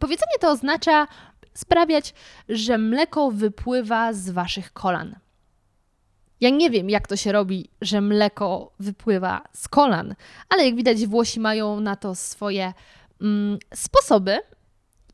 Powiedzenie 0.00 0.32
to 0.40 0.50
oznacza 0.50 1.06
sprawiać, 1.54 2.14
że 2.48 2.78
mleko 2.78 3.30
wypływa 3.30 4.12
z 4.12 4.30
waszych 4.30 4.72
kolan. 4.72 5.16
Ja 6.40 6.50
nie 6.50 6.70
wiem, 6.70 6.90
jak 6.90 7.08
to 7.08 7.16
się 7.16 7.32
robi, 7.32 7.68
że 7.80 8.00
mleko 8.00 8.72
wypływa 8.80 9.42
z 9.52 9.68
kolan, 9.68 10.14
ale 10.48 10.64
jak 10.64 10.76
widać, 10.76 11.06
Włosi 11.06 11.40
mają 11.40 11.80
na 11.80 11.96
to 11.96 12.14
swoje 12.14 12.72
mm, 13.20 13.58
sposoby 13.74 14.38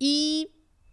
i 0.00 0.46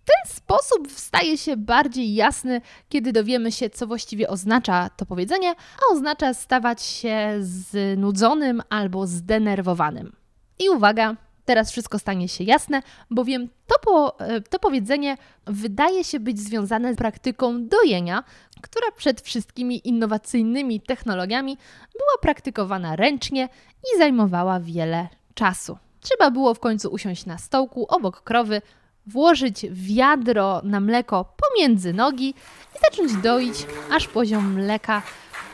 ten 0.06 0.36
sposób 0.36 0.92
staje 0.92 1.38
się 1.38 1.58
bardziej 1.58 2.14
jasny, 2.14 2.62
kiedy 2.90 3.14
dowiemy 3.14 3.52
się, 3.52 3.70
co 3.70 3.88
właściwie 3.88 4.30
oznacza 4.30 4.90
to 4.90 5.06
powiedzenie, 5.06 5.52
a 5.52 5.94
oznacza 5.94 6.34
stawać 6.34 6.82
się 6.82 7.36
znudzonym 7.40 8.62
albo 8.70 9.08
zdenerwowanym. 9.08 10.16
I 10.60 10.70
uwaga, 10.70 11.16
Teraz 11.46 11.72
wszystko 11.72 12.00
stanie 12.00 12.28
się 12.28 12.44
jasne, 12.44 12.82
bowiem 13.12 13.50
to, 13.68 13.76
po, 13.82 14.20
e, 14.20 14.42
to 14.42 14.60
powiedzenie 14.60 15.18
wydaje 15.46 16.04
się 16.04 16.20
być 16.20 16.40
związane 16.40 16.94
z 16.94 16.98
praktyką 16.98 17.68
dojenia, 17.68 18.24
która 18.62 18.92
przed 18.92 19.22
wszystkimi 19.22 19.88
innowacyjnymi 19.88 20.82
technologiami 20.82 21.58
była 21.94 22.22
praktykowana 22.22 22.96
ręcznie 22.96 23.50
i 23.84 23.98
zajmowała 23.98 24.60
wiele 24.60 25.08
czasu. 25.34 25.78
Trzeba 26.02 26.32
było 26.32 26.54
w 26.54 26.60
końcu 26.60 26.90
usiąść 26.90 27.26
na 27.26 27.38
stołku 27.38 27.86
obok 27.90 28.22
krowy, 28.22 28.62
włożyć 29.08 29.66
wiadro 29.72 30.62
na 30.64 30.80
mleko 30.80 31.26
pomiędzy 31.38 31.94
nogi 31.94 32.30
i 32.76 32.80
zacząć 32.80 33.24
doić, 33.24 33.66
aż 33.92 34.08
poziom 34.08 34.54
mleka 34.54 35.02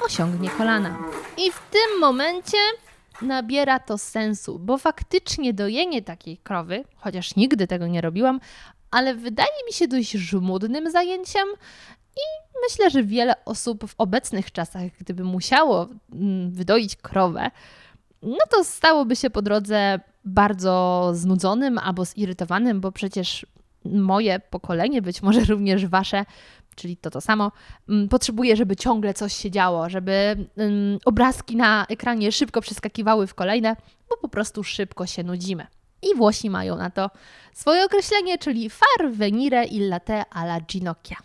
osiągnie 0.06 0.50
kolana. 0.50 0.98
I 1.38 1.51
w 1.51 1.60
tym 1.72 2.00
momencie 2.00 2.58
nabiera 3.22 3.79
to 3.79 3.98
sensu, 3.98 4.60
bo 4.60 4.77
faktycznie 4.77 5.53
dojenie 5.53 6.01
takiej 6.01 6.38
krowy, 6.38 6.84
chociaż 6.96 7.36
nigdy 7.36 7.68
tego 7.68 7.88
nie 7.88 8.01
robiłam, 8.01 8.39
ale 8.91 9.15
wydaje 9.15 9.65
mi 9.68 9.74
się 9.74 9.88
dość 9.88 10.12
żmudnym 10.12 10.91
zajęciem 10.91 11.48
i 12.15 12.22
myślę, 12.63 12.89
że 12.89 13.03
wiele 13.03 13.46
osób 13.46 13.89
w 13.89 13.96
obecnych 13.98 14.51
czasach, 14.51 14.84
gdyby 15.00 15.24
musiało 15.24 15.88
mm, 16.13 16.51
wydoić 16.51 16.96
krowę, 16.96 17.51
no 18.22 18.38
to 18.50 18.63
stałoby 18.63 19.15
się 19.15 19.29
po 19.29 19.41
drodze 19.41 20.00
bardzo 20.26 21.12
znudzonym 21.14 21.78
albo 21.78 22.06
zirytowanym, 22.06 22.82
bo 22.82 22.92
przecież 22.92 23.46
moje 23.86 24.40
pokolenie, 24.40 25.02
być 25.02 25.22
może 25.22 25.40
również 25.54 25.86
wasze, 25.86 26.26
czyli 26.76 26.98
to 26.98 27.10
to 27.10 27.22
samo, 27.22 27.52
mm, 27.90 28.10
potrzebuje, 28.10 28.56
żeby 28.56 28.76
ciągle 28.76 29.14
coś 29.14 29.34
się 29.34 29.52
działo, 29.52 29.90
żeby 29.90 30.48
um, 30.56 31.00
obrazki 31.06 31.56
na 31.56 31.86
ekranie 31.90 32.32
szybko 32.32 32.62
przeskakiwały 32.62 33.28
w 33.28 33.36
kolejne, 33.36 33.76
bo 34.10 34.18
po 34.18 34.30
prostu 34.30 34.64
szybko 34.64 35.06
się 35.06 35.24
nudzimy. 35.24 35.68
I 36.02 36.16
Włosi 36.16 36.50
mają 36.50 36.76
na 36.76 36.90
to 36.90 37.10
swoje 37.54 37.86
określenie, 37.86 38.38
czyli 38.38 38.70
far 38.70 39.12
venire 39.12 39.66
alla 40.30 40.62
ginocchia. 40.62 41.16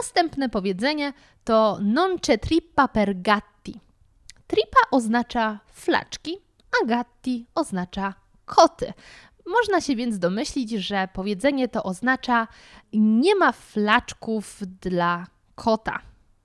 Następne 0.00 0.48
powiedzenie 0.48 1.12
to 1.44 1.78
non 1.82 2.18
c'è 2.18 2.38
trippa 2.38 2.88
per 2.88 3.22
gatti. 3.22 3.80
Trippa 4.46 4.80
oznacza 4.90 5.60
flaczki, 5.72 6.38
a 6.82 6.86
gatti 6.86 7.46
oznacza 7.54 8.14
koty. 8.44 8.92
Można 9.46 9.80
się 9.80 9.96
więc 9.96 10.18
domyślić, 10.18 10.70
że 10.70 11.08
powiedzenie 11.12 11.68
to 11.68 11.82
oznacza 11.82 12.48
nie 12.92 13.34
ma 13.34 13.52
flaczków 13.52 14.60
dla 14.80 15.26
kota. 15.54 15.98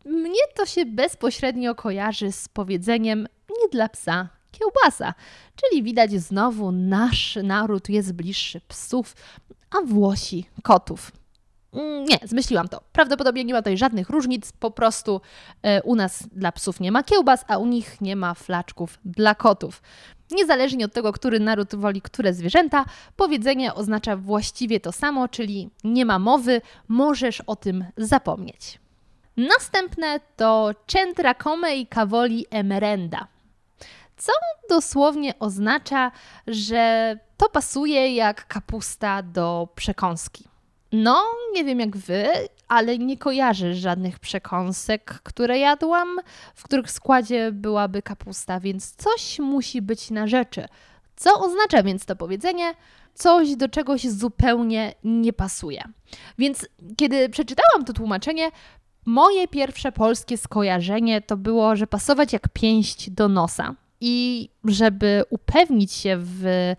Mnie 0.06 0.42
to 0.56 0.66
się 0.66 0.86
bezpośrednio 0.86 1.76
kojarzy 1.76 2.32
z 2.32 2.48
powiedzeniem 2.48 3.28
nie 3.50 3.70
dla 3.70 3.90
psa 3.90 4.30
kiełbasa. 4.52 5.14
Czyli 5.56 5.84
widać 5.84 6.12
znowu, 6.12 6.72
nasz 6.72 7.38
naród 7.44 7.90
jest 7.90 8.14
bliższy 8.14 8.62
psów, 8.62 9.16
a 9.72 9.86
Włosi 9.86 10.46
kotów. 10.64 11.12
Nie, 12.10 12.28
zmyśliłam 12.28 12.68
to. 12.68 12.82
Prawdopodobnie 12.92 13.44
nie 13.44 13.54
ma 13.54 13.60
tutaj 13.60 13.78
żadnych 13.78 14.10
różnic, 14.10 14.52
po 14.52 14.72
prostu 14.72 15.22
e, 15.62 15.84
u 15.84 15.96
nas 15.96 16.28
dla 16.32 16.52
psów 16.52 16.80
nie 16.80 16.92
ma 16.92 17.04
kiełbas, 17.04 17.46
a 17.48 17.58
u 17.58 17.66
nich 17.66 18.02
nie 18.02 18.16
ma 18.16 18.34
flaczków 18.34 19.00
dla 19.06 19.36
kotów. 19.36 19.82
Niezależnie 20.32 20.86
od 20.86 20.94
tego, 20.94 21.14
który 21.14 21.40
naród 21.40 21.76
woli 21.76 22.02
które 22.02 22.34
zwierzęta, 22.34 22.86
powiedzenie 23.16 23.74
oznacza 23.74 24.16
właściwie 24.16 24.80
to 24.80 24.92
samo, 24.92 25.28
czyli 25.28 25.70
nie 25.84 26.06
ma 26.06 26.20
mowy, 26.20 26.62
możesz 26.88 27.42
o 27.42 27.56
tym 27.56 27.86
zapomnieć. 27.98 28.80
Następne 29.38 30.20
to 30.36 30.72
centra 30.88 31.36
come 31.36 31.76
i 31.76 31.88
cavoli 31.88 32.46
emerenda, 32.50 33.28
co 34.18 34.32
dosłownie 34.70 35.40
oznacza, 35.40 36.12
że 36.48 37.16
to 37.38 37.50
pasuje 37.50 38.16
jak 38.16 38.48
kapusta 38.48 39.24
do 39.24 39.68
przekąski. 39.76 40.48
No, 40.92 41.24
nie 41.54 41.64
wiem 41.64 41.80
jak 41.80 41.98
wy, 41.98 42.28
ale 42.68 42.98
nie 42.98 43.18
kojarzę 43.18 43.76
żadnych 43.76 44.20
przekąsek, 44.20 45.20
które 45.24 45.60
jadłam, 45.60 46.08
w 46.56 46.64
których 46.64 46.92
składzie 46.92 47.52
byłaby 47.52 48.02
kapusta, 48.02 48.60
więc 48.60 48.96
coś 48.96 49.40
musi 49.40 49.82
być 49.82 50.12
na 50.12 50.28
rzeczy. 50.28 50.66
Co 51.16 51.40
oznacza 51.40 51.84
więc 51.84 52.06
to 52.06 52.16
powiedzenie? 52.16 52.74
Coś 53.14 53.56
do 53.56 53.70
czegoś 53.70 54.10
zupełnie 54.10 54.94
nie 55.04 55.34
pasuje. 55.34 55.84
Więc 56.38 56.68
kiedy 56.98 57.30
przeczytałam 57.30 57.86
to 57.86 57.94
tłumaczenie, 57.94 58.52
moje 59.06 59.48
pierwsze 59.48 59.92
polskie 59.92 60.38
skojarzenie 60.38 61.22
to 61.22 61.38
było, 61.38 61.76
że 61.76 61.88
pasować 61.88 62.34
jak 62.34 62.50
pięść 62.50 63.10
do 63.10 63.30
nosa. 63.30 63.76
I 64.08 64.50
żeby 64.66 65.24
upewnić 65.30 65.94
się 65.94 66.18
w 66.20 66.74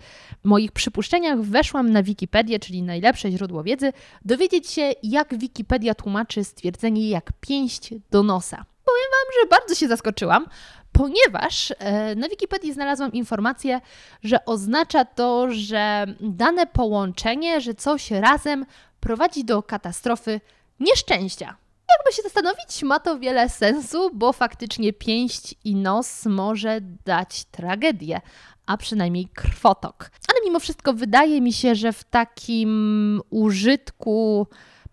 moich 0.45 0.73
przypuszczeniach, 0.73 1.41
weszłam 1.41 1.91
na 1.91 2.03
Wikipedię, 2.03 2.59
czyli 2.59 2.83
najlepsze 2.83 3.31
źródło 3.31 3.63
wiedzy, 3.63 3.93
dowiedzieć 4.25 4.71
się, 4.71 4.93
jak 5.03 5.39
Wikipedia 5.39 5.95
tłumaczy 5.95 6.45
stwierdzenie 6.45 7.09
jak 7.09 7.33
pięść 7.41 7.95
do 8.11 8.23
nosa. 8.23 8.57
Powiem 8.57 9.11
Wam, 9.11 9.43
że 9.43 9.49
bardzo 9.49 9.75
się 9.75 9.89
zaskoczyłam, 9.89 10.47
ponieważ 10.93 11.73
e, 11.79 12.15
na 12.15 12.29
Wikipedii 12.29 12.73
znalazłam 12.73 13.13
informację, 13.13 13.81
że 14.23 14.45
oznacza 14.45 15.05
to, 15.05 15.47
że 15.51 16.07
dane 16.21 16.67
połączenie, 16.67 17.61
że 17.61 17.75
coś 17.75 18.11
razem 18.11 18.67
prowadzi 19.01 19.45
do 19.45 19.63
katastrofy 19.63 20.41
nieszczęścia. 20.81 21.57
Jakby 21.99 22.17
się 22.17 22.23
zastanowić, 22.23 22.83
ma 22.83 23.01
to 23.01 23.19
wiele 23.19 23.49
sensu, 23.49 24.11
bo 24.15 24.33
faktycznie 24.33 24.93
pięść 24.93 25.55
i 25.65 25.77
nos 25.77 26.27
może 26.27 26.79
dać 27.05 27.45
tragedię, 27.45 28.21
a 28.67 28.77
przynajmniej 28.77 29.29
krwotok. 29.35 30.11
Ale 30.29 30.39
mimo 30.45 30.61
wszystko 30.61 30.93
wydaje 30.93 31.41
mi 31.41 31.53
się, 31.53 31.75
że 31.75 31.93
w 31.93 32.05
takim 32.05 33.21
użytku 33.31 34.47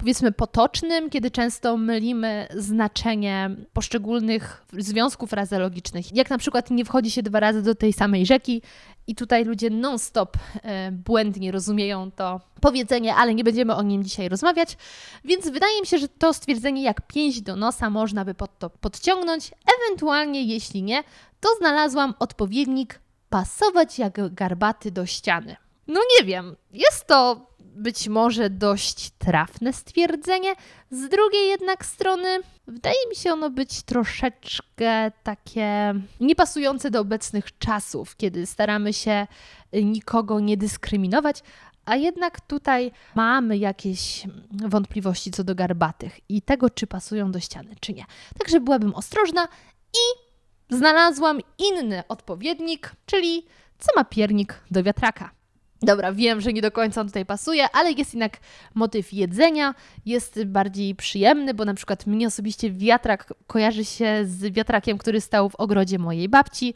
powiedzmy 0.03 0.31
potocznym, 0.31 1.09
kiedy 1.09 1.31
często 1.31 1.77
mylimy 1.77 2.47
znaczenie 2.55 3.49
poszczególnych 3.73 4.65
związków 4.77 5.29
frazeologicznych. 5.29 6.15
Jak 6.15 6.29
na 6.29 6.37
przykład 6.37 6.71
nie 6.71 6.85
wchodzi 6.85 7.11
się 7.11 7.23
dwa 7.23 7.39
razy 7.39 7.61
do 7.61 7.75
tej 7.75 7.93
samej 7.93 8.25
rzeki 8.25 8.61
i 9.07 9.15
tutaj 9.15 9.45
ludzie 9.45 9.69
non-stop 9.69 10.37
e, 10.63 10.91
błędnie 10.91 11.51
rozumieją 11.51 12.11
to 12.11 12.41
powiedzenie, 12.61 13.15
ale 13.15 13.35
nie 13.35 13.43
będziemy 13.43 13.75
o 13.75 13.81
nim 13.81 14.03
dzisiaj 14.03 14.29
rozmawiać. 14.29 14.77
Więc 15.25 15.49
wydaje 15.49 15.81
mi 15.81 15.87
się, 15.87 15.97
że 15.97 16.07
to 16.07 16.33
stwierdzenie 16.33 16.83
jak 16.83 17.07
pięść 17.07 17.41
do 17.41 17.55
nosa 17.55 17.89
można 17.89 18.25
by 18.25 18.33
pod 18.33 18.59
to 18.59 18.69
podciągnąć. 18.69 19.51
Ewentualnie, 19.77 20.43
jeśli 20.43 20.83
nie, 20.83 21.03
to 21.39 21.49
znalazłam 21.59 22.13
odpowiednik 22.19 22.99
pasować 23.29 23.99
jak 23.99 24.33
garbaty 24.33 24.91
do 24.91 25.05
ściany. 25.05 25.55
No 25.87 26.01
nie 26.19 26.25
wiem, 26.25 26.55
jest 26.73 27.07
to 27.07 27.47
być 27.75 28.07
może 28.07 28.49
dość 28.49 29.09
trafne 29.09 29.73
stwierdzenie. 29.73 30.53
Z 30.91 31.09
drugiej 31.09 31.47
jednak 31.47 31.85
strony 31.85 32.39
wydaje 32.67 32.95
mi 33.09 33.15
się 33.15 33.33
ono 33.33 33.49
być 33.49 33.83
troszeczkę 33.83 35.11
takie 35.23 35.93
niepasujące 36.19 36.91
do 36.91 36.99
obecnych 36.99 37.57
czasów, 37.57 38.17
kiedy 38.17 38.45
staramy 38.45 38.93
się 38.93 39.27
nikogo 39.73 40.39
nie 40.39 40.57
dyskryminować, 40.57 41.43
a 41.85 41.95
jednak 41.95 42.41
tutaj 42.41 42.91
mamy 43.15 43.57
jakieś 43.57 44.27
wątpliwości 44.51 45.31
co 45.31 45.43
do 45.43 45.55
garbatych 45.55 46.19
i 46.29 46.41
tego, 46.41 46.69
czy 46.69 46.87
pasują 46.87 47.31
do 47.31 47.39
ściany, 47.39 47.75
czy 47.79 47.93
nie. 47.93 48.05
Także 48.39 48.59
byłabym 48.59 48.95
ostrożna 48.95 49.47
i 49.93 50.33
znalazłam 50.75 51.39
inny 51.57 52.03
odpowiednik, 52.07 52.91
czyli 53.05 53.45
co 53.79 53.87
ma 53.95 54.03
piernik 54.03 54.63
do 54.71 54.83
wiatraka. 54.83 55.42
Dobra, 55.83 56.13
wiem, 56.13 56.41
że 56.41 56.53
nie 56.53 56.61
do 56.61 56.71
końca 56.71 57.01
on 57.01 57.07
tutaj 57.07 57.25
pasuje, 57.25 57.67
ale 57.73 57.91
jest 57.91 58.13
jednak 58.13 58.37
motyw 58.73 59.13
jedzenia, 59.13 59.75
jest 60.05 60.43
bardziej 60.43 60.95
przyjemny, 60.95 61.53
bo 61.53 61.65
na 61.65 61.73
przykład 61.73 62.07
mnie 62.07 62.27
osobiście 62.27 62.71
wiatrak 62.71 63.33
kojarzy 63.47 63.85
się 63.85 64.21
z 64.25 64.53
wiatrakiem, 64.53 64.97
który 64.97 65.21
stał 65.21 65.49
w 65.49 65.55
ogrodzie 65.55 65.99
mojej 65.99 66.29
babci. 66.29 66.73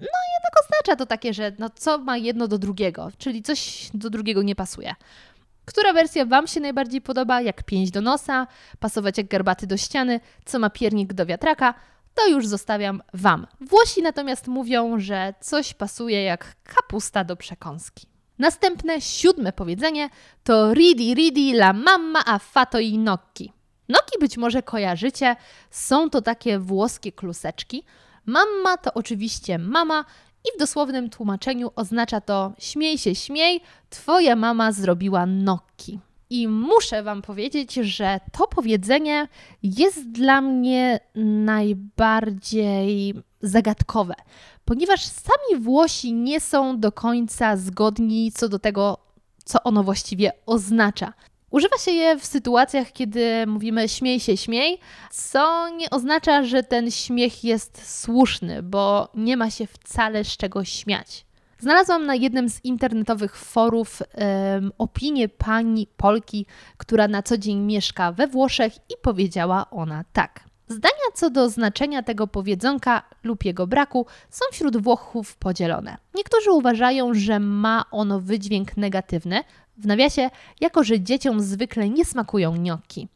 No 0.00 0.06
i 0.06 0.28
jednak 0.34 0.52
oznacza 0.64 0.96
to 0.96 1.06
takie, 1.06 1.34
że 1.34 1.52
no 1.58 1.70
co 1.70 1.98
ma 1.98 2.16
jedno 2.16 2.48
do 2.48 2.58
drugiego, 2.58 3.10
czyli 3.18 3.42
coś 3.42 3.90
do 3.94 4.10
drugiego 4.10 4.42
nie 4.42 4.54
pasuje. 4.54 4.94
Która 5.64 5.92
wersja 5.92 6.26
Wam 6.26 6.46
się 6.46 6.60
najbardziej 6.60 7.00
podoba? 7.00 7.40
Jak 7.40 7.62
pięść 7.62 7.92
do 7.92 8.00
nosa, 8.00 8.46
pasować 8.80 9.18
jak 9.18 9.28
garbaty 9.28 9.66
do 9.66 9.76
ściany, 9.76 10.20
co 10.44 10.58
ma 10.58 10.70
piernik 10.70 11.12
do 11.12 11.26
wiatraka? 11.26 11.74
To 12.14 12.28
już 12.28 12.46
zostawiam 12.46 13.02
Wam. 13.14 13.46
Włosi 13.60 14.02
natomiast 14.02 14.48
mówią, 14.48 14.98
że 15.00 15.34
coś 15.40 15.74
pasuje 15.74 16.22
jak 16.22 16.56
kapusta 16.64 17.24
do 17.24 17.36
przekąski. 17.36 18.11
Następne, 18.38 19.00
siódme 19.00 19.52
powiedzenie 19.52 20.10
to 20.44 20.74
ridi 20.74 21.14
ridi 21.14 21.52
la 21.52 21.72
mamma 21.72 22.24
affato 22.26 22.78
i 22.78 22.98
nocchi. 22.98 23.52
Noki 23.88 24.18
być 24.20 24.36
może 24.36 24.62
kojarzycie, 24.62 25.36
są 25.70 26.10
to 26.10 26.22
takie 26.22 26.58
włoskie 26.58 27.12
kluseczki. 27.12 27.84
Mamma 28.26 28.76
to 28.76 28.94
oczywiście 28.94 29.58
mama 29.58 30.04
i 30.44 30.56
w 30.56 30.58
dosłownym 30.58 31.10
tłumaczeniu 31.10 31.70
oznacza 31.76 32.20
to 32.20 32.52
śmiej 32.58 32.98
się, 32.98 33.14
śmiej, 33.14 33.60
twoja 33.90 34.36
mama 34.36 34.72
zrobiła 34.72 35.26
nokki. 35.26 36.00
I 36.32 36.48
muszę 36.48 37.02
Wam 37.02 37.22
powiedzieć, 37.22 37.74
że 37.74 38.20
to 38.32 38.46
powiedzenie 38.46 39.28
jest 39.62 40.10
dla 40.10 40.40
mnie 40.40 41.00
najbardziej 41.44 43.14
zagadkowe, 43.40 44.14
ponieważ 44.64 45.04
sami 45.04 45.60
Włosi 45.60 46.12
nie 46.12 46.40
są 46.40 46.80
do 46.80 46.92
końca 46.92 47.56
zgodni 47.56 48.32
co 48.32 48.48
do 48.48 48.58
tego, 48.58 48.98
co 49.44 49.62
ono 49.62 49.82
właściwie 49.82 50.32
oznacza. 50.46 51.12
Używa 51.50 51.78
się 51.78 51.90
je 51.90 52.18
w 52.18 52.26
sytuacjach, 52.26 52.92
kiedy 52.92 53.46
mówimy 53.46 53.88
śmiej 53.88 54.20
się, 54.20 54.36
śmiej, 54.36 54.78
co 55.10 55.68
nie 55.68 55.90
oznacza, 55.90 56.42
że 56.42 56.62
ten 56.62 56.90
śmiech 56.90 57.44
jest 57.44 58.00
słuszny, 58.00 58.62
bo 58.62 59.08
nie 59.14 59.36
ma 59.36 59.50
się 59.50 59.66
wcale 59.66 60.24
z 60.24 60.36
czego 60.36 60.64
śmiać. 60.64 61.24
Znalazłam 61.62 62.06
na 62.06 62.14
jednym 62.14 62.48
z 62.48 62.64
internetowych 62.64 63.36
forów 63.36 64.02
um, 64.02 64.72
opinię 64.78 65.28
pani 65.28 65.86
Polki, 65.96 66.46
która 66.76 67.08
na 67.08 67.22
co 67.22 67.38
dzień 67.38 67.58
mieszka 67.58 68.12
we 68.12 68.26
Włoszech 68.26 68.76
i 68.76 68.94
powiedziała 69.02 69.70
ona 69.70 70.04
tak. 70.12 70.44
Zdania 70.68 71.08
co 71.14 71.30
do 71.30 71.48
znaczenia 71.50 72.02
tego 72.02 72.26
powiedzonka 72.26 73.02
lub 73.24 73.44
jego 73.44 73.66
braku 73.66 74.06
są 74.30 74.44
wśród 74.52 74.76
Włochów 74.76 75.36
podzielone. 75.36 75.96
Niektórzy 76.14 76.50
uważają, 76.50 77.14
że 77.14 77.40
ma 77.40 77.84
ono 77.90 78.20
wydźwięk 78.20 78.76
negatywny, 78.76 79.44
w 79.76 79.86
nawiasie, 79.86 80.30
jako 80.60 80.84
że 80.84 81.00
dzieciom 81.00 81.40
zwykle 81.40 81.88
nie 81.88 82.04
smakują 82.04 82.52
gnocchi. 82.52 83.08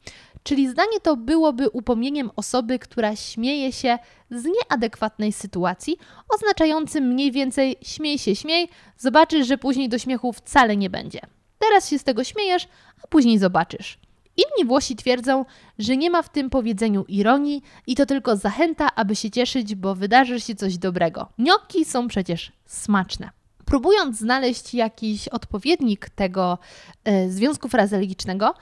Czyli 0.46 0.68
zdanie 0.68 1.00
to 1.02 1.16
byłoby 1.16 1.70
upomnieniem 1.70 2.30
osoby, 2.36 2.78
która 2.78 3.16
śmieje 3.16 3.72
się 3.72 3.98
z 4.30 4.44
nieadekwatnej 4.44 5.32
sytuacji, 5.32 5.96
oznaczającym 6.28 7.04
mniej 7.04 7.32
więcej 7.32 7.76
śmiej 7.82 8.18
się, 8.18 8.36
śmiej, 8.36 8.68
zobaczysz, 8.98 9.46
że 9.46 9.58
później 9.58 9.88
do 9.88 9.98
śmiechu 9.98 10.32
wcale 10.32 10.76
nie 10.76 10.90
będzie. 10.90 11.20
Teraz 11.58 11.88
się 11.88 11.98
z 11.98 12.04
tego 12.04 12.24
śmiejesz, 12.24 12.68
a 13.04 13.06
później 13.06 13.38
zobaczysz. 13.38 13.98
Inni 14.36 14.68
Włosi 14.68 14.96
twierdzą, 14.96 15.44
że 15.78 15.96
nie 15.96 16.10
ma 16.10 16.22
w 16.22 16.28
tym 16.28 16.50
powiedzeniu 16.50 17.04
ironii 17.08 17.62
i 17.86 17.94
to 17.94 18.06
tylko 18.06 18.36
zachęta, 18.36 18.88
aby 18.94 19.16
się 19.16 19.30
cieszyć, 19.30 19.74
bo 19.74 19.94
wydarzy 19.94 20.40
się 20.40 20.54
coś 20.54 20.78
dobrego. 20.78 21.28
Gnocchi 21.38 21.84
są 21.84 22.08
przecież 22.08 22.52
smaczne. 22.66 23.30
Próbując 23.64 24.18
znaleźć 24.18 24.74
jakiś 24.74 25.28
odpowiednik 25.28 26.10
tego 26.10 26.58
e, 27.04 27.30
związku 27.30 27.68
frazologicznego, 27.68 28.54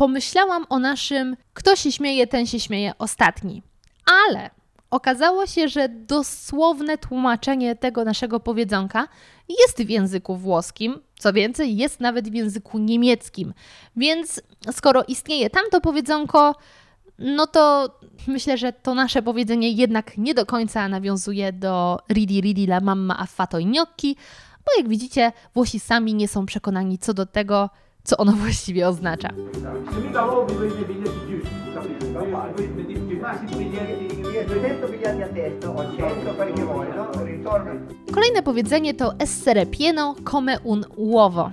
pomyślałam 0.00 0.66
o 0.68 0.78
naszym 0.78 1.36
kto 1.54 1.76
się 1.76 1.92
śmieje, 1.92 2.26
ten 2.26 2.46
się 2.46 2.60
śmieje 2.60 2.92
ostatni. 2.98 3.62
Ale 4.26 4.50
okazało 4.90 5.46
się, 5.46 5.68
że 5.68 5.88
dosłowne 5.88 6.98
tłumaczenie 6.98 7.76
tego 7.76 8.04
naszego 8.04 8.40
powiedzonka 8.40 9.08
jest 9.48 9.82
w 9.82 9.90
języku 9.90 10.36
włoskim, 10.36 10.98
co 11.18 11.32
więcej, 11.32 11.76
jest 11.76 12.00
nawet 12.00 12.30
w 12.30 12.34
języku 12.34 12.78
niemieckim. 12.78 13.54
Więc 13.96 14.42
skoro 14.72 15.04
istnieje 15.08 15.50
tamto 15.50 15.80
powiedzonko, 15.80 16.54
no 17.18 17.46
to 17.46 17.94
myślę, 18.26 18.58
że 18.58 18.72
to 18.72 18.94
nasze 18.94 19.22
powiedzenie 19.22 19.70
jednak 19.70 20.18
nie 20.18 20.34
do 20.34 20.46
końca 20.46 20.88
nawiązuje 20.88 21.52
do 21.52 21.98
ridi 22.08 22.40
ridi 22.40 22.64
la 22.64 22.80
mamma 22.80 23.18
affato 23.18 23.58
gnocchi, 23.58 24.16
bo 24.64 24.70
jak 24.78 24.88
widzicie, 24.88 25.32
Włosi 25.54 25.80
sami 25.80 26.14
nie 26.14 26.28
są 26.28 26.46
przekonani 26.46 26.98
co 26.98 27.14
do 27.14 27.26
tego, 27.26 27.70
co 28.04 28.16
ono 28.16 28.32
właściwie 28.42 28.88
oznacza. 28.88 29.28
Kolejne 38.12 38.42
powiedzenie 38.42 38.94
to 38.94 39.14
essere 39.18 39.66
pieno 39.66 40.14
come 40.30 40.60
un 40.60 40.84
uovo. 40.96 41.50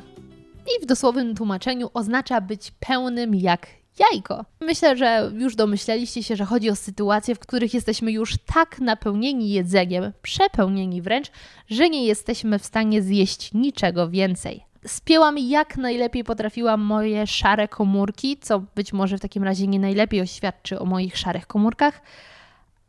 I 0.78 0.84
w 0.84 0.86
dosłownym 0.86 1.36
tłumaczeniu 1.36 1.90
oznacza 1.94 2.42
być 2.42 2.72
pełnym 2.80 3.36
jak 3.36 3.68
jajko. 4.00 4.46
Myślę, 4.62 4.98
że 4.98 5.32
już 5.34 5.56
domyśleliście 5.56 6.24
się, 6.24 6.36
że 6.36 6.46
chodzi 6.46 6.70
o 6.70 6.76
sytuacje, 6.76 7.36
w 7.36 7.40
których 7.40 7.74
jesteśmy 7.74 8.12
już 8.12 8.38
tak 8.46 8.80
napełnieni 8.80 9.50
jedzeniem, 9.50 10.14
przepełnieni 10.22 11.02
wręcz, 11.02 11.32
że 11.70 11.90
nie 11.90 12.06
jesteśmy 12.06 12.60
w 12.60 12.66
stanie 12.66 13.02
zjeść 13.02 13.54
niczego 13.54 14.10
więcej. 14.10 14.64
Spięłam 14.88 15.38
jak 15.38 15.78
najlepiej 15.78 16.24
potrafiłam 16.24 16.82
moje 16.82 17.28
szare 17.28 17.68
komórki, 17.68 18.38
co 18.38 18.60
być 18.76 18.94
może 18.94 19.18
w 19.18 19.22
takim 19.22 19.44
razie 19.44 19.68
nie 19.68 19.80
najlepiej 19.80 20.22
oświadczy 20.22 20.80
o 20.80 20.86
moich 20.86 21.18
szarych 21.18 21.48
komórkach, 21.48 22.02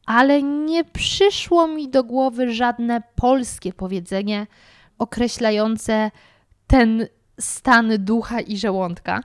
ale 0.07 0.43
nie 0.43 0.85
przyszło 0.85 1.69
mi 1.69 1.89
do 1.89 2.05
głowy 2.05 2.55
żadne 2.55 3.03
polskie 3.15 3.73
powiedzenie 3.73 4.47
określające 4.99 6.11
ten 6.67 7.07
stan 7.41 7.93
ducha 7.99 8.41
i 8.41 8.59
żołądka, 8.59 9.21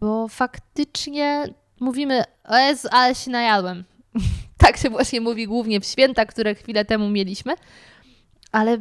bo 0.00 0.28
faktycznie 0.28 1.44
mówimy, 1.80 2.24
o 2.44 2.58
Jezu, 2.58 2.88
ale 2.90 3.14
się 3.14 3.30
najadłem. 3.30 3.84
tak 4.58 4.76
się 4.76 4.90
właśnie 4.90 5.20
mówi 5.20 5.46
głównie 5.46 5.80
w 5.80 5.84
święta, 5.84 6.26
które 6.26 6.54
chwilę 6.54 6.84
temu 6.84 7.08
mieliśmy, 7.08 7.54
ale 8.52 8.78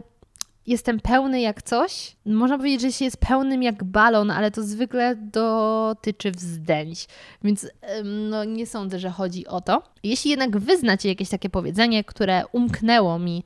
jestem 0.68 1.00
pełny 1.00 1.42
jak 1.42 1.62
coś. 1.62 2.16
Można 2.26 2.58
powiedzieć, 2.58 2.82
że 2.82 2.92
się 2.92 3.06
jest 3.06 3.18
pełnym 3.18 3.64
jak 3.64 3.84
balon, 3.84 4.32
ale 4.32 4.52
to 4.52 4.64
zwykle 4.64 5.16
dotyczy 5.16 6.32
wzdęć. 6.32 7.08
Więc 7.44 7.68
no, 8.04 8.44
nie 8.44 8.66
sądzę, 8.66 9.00
że 9.00 9.10
chodzi 9.10 9.48
o 9.48 9.62
to. 9.62 9.84
Jeśli 10.04 10.32
jednak 10.32 10.58
wyznacie 10.58 11.10
jakieś 11.10 11.30
takie 11.30 11.50
powiedzenie, 11.50 12.04
które 12.04 12.44
umknęło 12.52 13.20
mi 13.20 13.44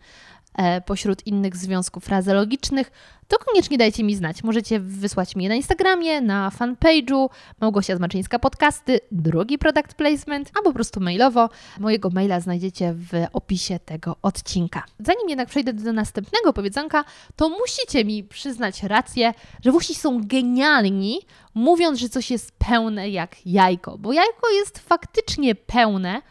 pośród 0.85 1.27
innych 1.27 1.55
związków 1.55 2.03
frazeologicznych, 2.03 2.91
to 3.27 3.37
koniecznie 3.37 3.77
dajcie 3.77 4.03
mi 4.03 4.15
znać. 4.15 4.43
Możecie 4.43 4.79
wysłać 4.79 5.35
mi 5.35 5.43
je 5.43 5.49
na 5.49 5.55
Instagramie, 5.55 6.21
na 6.21 6.51
fanpage'u 6.59 7.29
Małgosia 7.61 7.95
Zmaczyńska 7.95 8.39
Podcasty, 8.39 8.99
drugi 9.11 9.57
product 9.57 9.93
placement, 9.93 10.51
albo 10.55 10.69
po 10.69 10.73
prostu 10.73 10.99
mailowo. 10.99 11.49
Mojego 11.79 12.09
maila 12.09 12.39
znajdziecie 12.39 12.93
w 12.93 13.09
opisie 13.33 13.79
tego 13.79 14.15
odcinka. 14.21 14.83
Zanim 14.99 15.29
jednak 15.29 15.49
przejdę 15.49 15.73
do 15.73 15.93
następnego 15.93 16.53
powiedzonka, 16.53 17.03
to 17.35 17.49
musicie 17.49 18.05
mi 18.05 18.23
przyznać 18.23 18.83
rację, 18.83 19.33
że 19.65 19.71
Włosi 19.71 19.95
są 19.95 20.21
genialni, 20.23 21.19
mówiąc, 21.53 21.99
że 21.99 22.09
coś 22.09 22.31
jest 22.31 22.51
pełne 22.51 23.09
jak 23.09 23.45
jajko, 23.45 23.97
bo 23.97 24.13
jajko 24.13 24.49
jest 24.49 24.79
faktycznie 24.79 25.55
pełne 25.55 26.21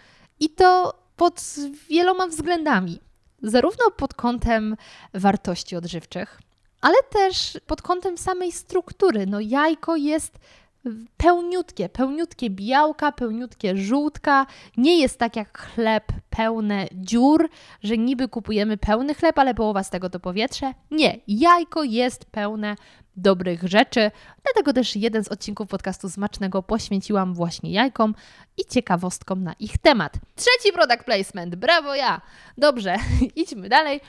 i 0.41 0.49
to 0.51 0.95
pod 1.17 1.43
wieloma 1.89 2.27
względami 2.27 3.01
zarówno 3.43 3.91
pod 3.97 4.15
kątem 4.15 4.77
wartości 5.15 5.77
odżywczych, 5.77 6.41
ale 6.81 6.97
też 7.11 7.59
pod 7.67 7.83
kątem 7.83 8.19
samej 8.19 8.53
struktury. 8.53 9.27
No 9.27 9.41
jajko 9.41 9.97
jest 9.97 10.39
pełniutkie, 11.17 11.89
pełniutkie 11.89 12.51
białka, 12.51 13.13
pełniutkie 13.13 13.77
żółtka. 13.77 14.47
Nie 14.77 15.01
jest 15.01 15.19
tak 15.19 15.37
jak 15.37 15.59
chleb 15.59 16.05
pełne 16.31 16.87
dziur, 16.93 17.49
że 17.83 17.99
niby 17.99 18.29
kupujemy 18.29 18.77
pełny 18.77 19.15
chleb, 19.15 19.39
ale 19.39 19.55
połowa 19.55 19.85
z 19.85 19.91
tego 19.91 20.11
to 20.11 20.21
powietrze. 20.21 20.75
Nie, 20.91 21.19
jajko 21.29 21.83
jest 21.85 22.25
pełne 22.25 22.77
dobrych 23.21 23.63
rzeczy. 23.63 24.11
Dlatego 24.43 24.73
też 24.73 24.97
jeden 24.97 25.25
z 25.25 25.29
odcinków 25.29 25.69
podcastu 25.69 26.11
Smacznego 26.11 26.63
poświęciłam 26.63 27.35
właśnie 27.35 27.73
jajkom 27.73 28.15
i 28.57 28.65
ciekawostkom 28.65 29.45
na 29.45 29.53
ich 29.53 29.79
temat. 29.79 30.13
Trzeci 30.37 30.73
product 30.73 31.05
placement, 31.05 31.57
brawo 31.57 31.95
ja! 31.95 32.21
Dobrze, 32.59 32.97
idźmy 33.37 33.69
dalej. 33.69 34.01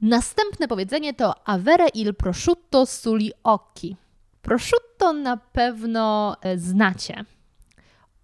Następne 0.00 0.68
powiedzenie 0.68 1.14
to 1.14 1.48
avere 1.48 1.88
il 1.94 2.14
prosciutto 2.14 2.86
suli 2.86 3.32
occhi. 3.42 3.96
Prosciutto 4.42 5.12
na 5.12 5.36
pewno 5.36 6.36
e, 6.42 6.58
znacie. 6.58 7.24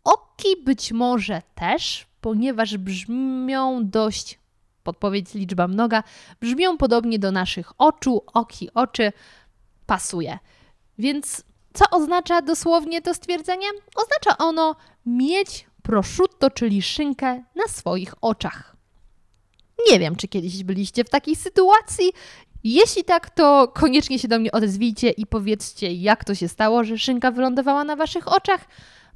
Oki 0.05 0.49
być 0.65 0.93
może 0.93 1.43
też, 1.55 2.07
ponieważ 2.21 2.77
brzmią 2.77 3.81
dość, 3.83 4.39
podpowiedź 4.83 5.35
liczba 5.35 5.69
mnoga, 5.69 6.03
brzmią 6.41 6.77
podobnie 6.77 7.19
do 7.19 7.33
naszych 7.33 7.73
oczu, 7.79 8.23
oki, 8.35 8.75
oczy, 8.75 9.13
pasuje. 9.87 10.39
Więc 10.99 11.45
co 11.75 11.85
oznacza 11.91 12.43
dosłownie 12.43 13.03
to 13.03 13.15
stwierdzenie? 13.15 13.67
Oznacza 13.97 14.39
ono 14.39 14.77
mieć 15.07 15.67
prosciutto, 15.83 16.51
czyli 16.51 16.83
szynkę 16.83 17.43
na 17.55 17.69
swoich 17.69 18.15
oczach. 18.21 18.77
Nie 19.91 19.99
wiem, 19.99 20.17
czy 20.17 20.29
kiedyś 20.29 20.65
byliście 20.65 21.05
w 21.05 21.11
takiej 21.11 21.37
sytuacji. 21.37 22.13
Jeśli 22.65 23.05
tak, 23.05 23.31
to 23.31 23.69
koniecznie 23.75 24.19
się 24.19 24.29
do 24.29 24.39
mnie 24.39 24.53
odezwijcie 24.53 25.11
i 25.11 25.27
powiedzcie, 25.27 25.93
jak 25.93 26.25
to 26.25 26.35
się 26.35 26.49
stało, 26.49 26.85
że 26.85 26.99
szynka 26.99 27.31
wylądowała 27.31 27.85
na 27.85 27.97
waszych 27.97 28.33
oczach. 28.33 28.65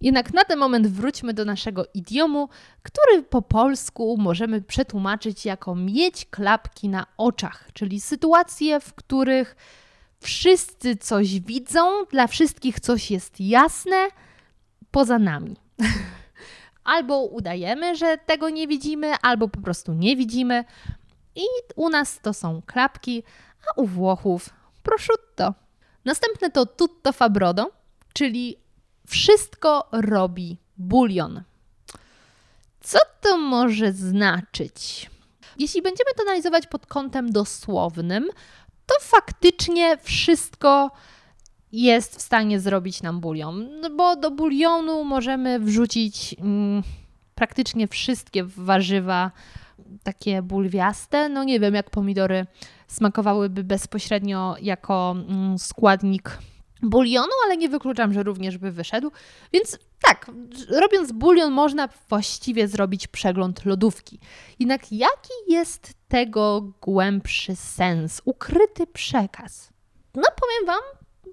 Jednak 0.00 0.34
na 0.34 0.44
ten 0.44 0.58
moment 0.58 0.86
wróćmy 0.86 1.34
do 1.34 1.44
naszego 1.44 1.84
idiomu, 1.94 2.48
który 2.82 3.22
po 3.22 3.42
polsku 3.42 4.16
możemy 4.18 4.62
przetłumaczyć 4.62 5.44
jako 5.44 5.74
mieć 5.74 6.26
klapki 6.30 6.88
na 6.88 7.06
oczach, 7.16 7.68
czyli 7.72 8.00
sytuacje, 8.00 8.80
w 8.80 8.94
których 8.94 9.56
wszyscy 10.20 10.96
coś 10.96 11.40
widzą, 11.40 12.04
dla 12.10 12.26
wszystkich 12.26 12.80
coś 12.80 13.10
jest 13.10 13.40
jasne, 13.40 14.08
poza 14.90 15.18
nami. 15.18 15.56
albo 16.84 17.24
udajemy, 17.24 17.96
że 17.96 18.18
tego 18.18 18.50
nie 18.50 18.68
widzimy, 18.68 19.14
albo 19.22 19.48
po 19.48 19.60
prostu 19.60 19.92
nie 19.92 20.16
widzimy. 20.16 20.64
I 21.34 21.44
u 21.76 21.88
nas 21.88 22.20
to 22.20 22.34
są 22.34 22.62
klapki, 22.66 23.22
a 23.68 23.80
u 23.80 23.86
Włochów 23.86 24.50
prosciutto. 24.82 25.54
Następne 26.04 26.50
to 26.50 26.66
tutto 26.66 27.12
fa 27.12 27.28
brodo, 27.28 27.70
czyli 28.12 28.56
wszystko 29.06 29.88
robi 29.92 30.58
bulion. 30.76 31.42
Co 32.80 32.98
to 33.20 33.38
może 33.38 33.92
znaczyć? 33.92 35.10
Jeśli 35.58 35.82
będziemy 35.82 36.10
to 36.16 36.22
analizować 36.22 36.66
pod 36.66 36.86
kątem 36.86 37.32
dosłownym, 37.32 38.28
to 38.90 38.94
faktycznie 39.00 39.96
wszystko 40.02 40.90
jest 41.72 42.16
w 42.16 42.22
stanie 42.22 42.60
zrobić 42.60 43.02
nam 43.02 43.20
bulion, 43.20 43.80
no 43.80 43.90
bo 43.90 44.16
do 44.16 44.30
bulionu 44.30 45.04
możemy 45.04 45.60
wrzucić 45.60 46.34
mm, 46.40 46.82
praktycznie 47.34 47.88
wszystkie 47.88 48.44
warzywa 48.44 49.30
takie 50.02 50.42
bulwiaste. 50.42 51.28
No 51.28 51.44
nie 51.44 51.60
wiem, 51.60 51.74
jak 51.74 51.90
pomidory 51.90 52.46
smakowałyby 52.86 53.64
bezpośrednio 53.64 54.56
jako 54.62 55.16
mm, 55.28 55.58
składnik 55.58 56.38
bulionu, 56.82 57.32
ale 57.46 57.56
nie 57.56 57.68
wykluczam, 57.68 58.12
że 58.12 58.22
również 58.22 58.58
by 58.58 58.72
wyszedł. 58.72 59.10
Więc 59.52 59.78
tak, 60.02 60.30
robiąc 60.80 61.12
bulion 61.12 61.52
można 61.52 61.88
właściwie 62.08 62.68
zrobić 62.68 63.06
przegląd 63.06 63.64
lodówki. 63.64 64.18
Jednak 64.58 64.92
jaki 64.92 65.32
jest 65.48 65.99
tego 66.10 66.72
głębszy 66.80 67.56
sens, 67.56 68.22
ukryty 68.24 68.86
przekaz? 68.86 69.70
No 70.14 70.22
powiem 70.22 70.66
Wam, 70.66 70.82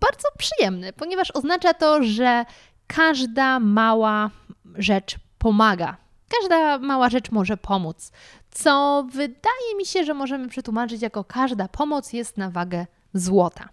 bardzo 0.01 0.27
przyjemny, 0.37 0.93
ponieważ 0.93 1.31
oznacza 1.31 1.73
to, 1.73 2.03
że 2.03 2.45
każda 2.87 3.59
mała 3.59 4.31
rzecz 4.75 5.15
pomaga. 5.37 5.97
Każda 6.39 6.79
mała 6.79 7.09
rzecz 7.09 7.31
może 7.31 7.57
pomóc, 7.57 8.11
co 8.51 9.05
wydaje 9.11 9.75
mi 9.77 9.85
się, 9.85 10.03
że 10.05 10.13
możemy 10.13 10.47
przetłumaczyć 10.47 11.01
jako 11.01 11.23
każda 11.23 11.67
pomoc 11.67 12.13
jest 12.13 12.37
na 12.37 12.49
wagę 12.49 12.85
złota. 13.13 13.69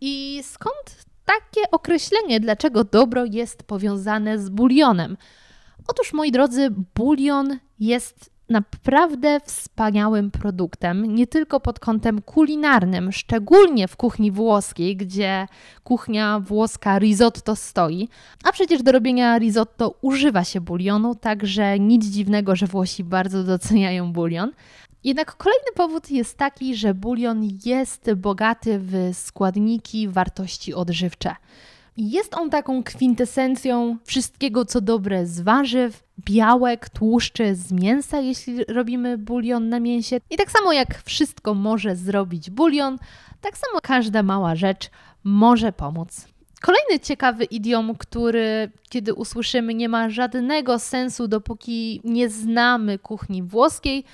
I 0.00 0.42
skąd 0.44 1.04
takie 1.24 1.70
określenie, 1.70 2.40
dlaczego 2.40 2.84
dobro 2.84 3.24
jest 3.24 3.62
powiązane 3.62 4.38
z 4.38 4.48
bulionem? 4.48 5.16
Otóż, 5.88 6.12
moi 6.12 6.32
drodzy, 6.32 6.68
bulion 6.94 7.58
jest 7.78 8.30
naprawdę 8.50 9.40
wspaniałym 9.44 10.30
produktem, 10.30 11.14
nie 11.14 11.26
tylko 11.26 11.60
pod 11.60 11.80
kątem 11.80 12.22
kulinarnym, 12.22 13.12
szczególnie 13.12 13.88
w 13.88 13.96
kuchni 13.96 14.30
włoskiej, 14.30 14.96
gdzie 14.96 15.46
kuchnia 15.84 16.40
włoska 16.40 16.98
risotto 16.98 17.56
stoi, 17.56 18.08
a 18.44 18.52
przecież 18.52 18.82
do 18.82 18.92
robienia 18.92 19.38
risotto 19.38 19.94
używa 20.00 20.44
się 20.44 20.60
bulionu, 20.60 21.14
także 21.14 21.78
nic 21.78 22.06
dziwnego, 22.06 22.56
że 22.56 22.66
Włosi 22.66 23.04
bardzo 23.04 23.44
doceniają 23.44 24.12
bulion. 24.12 24.52
Jednak 25.04 25.36
kolejny 25.36 25.72
powód 25.74 26.10
jest 26.10 26.38
taki, 26.38 26.76
że 26.76 26.94
bulion 26.94 27.48
jest 27.64 28.14
bogaty 28.14 28.78
w 28.78 29.10
składniki 29.12 30.08
wartości 30.08 30.74
odżywcze. 30.74 31.36
Jest 31.96 32.34
on 32.34 32.50
taką 32.50 32.82
kwintesencją 32.82 33.96
wszystkiego, 34.04 34.64
co 34.64 34.80
dobre 34.80 35.26
z 35.26 35.40
warzyw, 35.40 36.02
białek, 36.24 36.88
tłuszczy 36.88 37.54
z 37.54 37.72
mięsa, 37.72 38.20
jeśli 38.20 38.64
robimy 38.64 39.18
bulion 39.18 39.68
na 39.68 39.80
mięsie. 39.80 40.20
I 40.30 40.36
tak 40.36 40.50
samo 40.50 40.72
jak 40.72 41.02
wszystko 41.02 41.54
może 41.54 41.96
zrobić 41.96 42.50
bulion, 42.50 42.98
tak 43.40 43.58
samo 43.58 43.80
każda 43.82 44.22
mała 44.22 44.56
rzecz 44.56 44.90
może 45.24 45.72
pomóc. 45.72 46.26
Kolejny 46.60 47.00
ciekawy 47.02 47.44
idiom, 47.44 47.94
który 47.98 48.70
kiedy 48.88 49.14
usłyszymy 49.14 49.74
nie 49.74 49.88
ma 49.88 50.10
żadnego 50.10 50.78
sensu, 50.78 51.28
dopóki 51.28 52.00
nie 52.04 52.28
znamy 52.28 52.98
kuchni 52.98 53.42
włoskiej, 53.42 54.04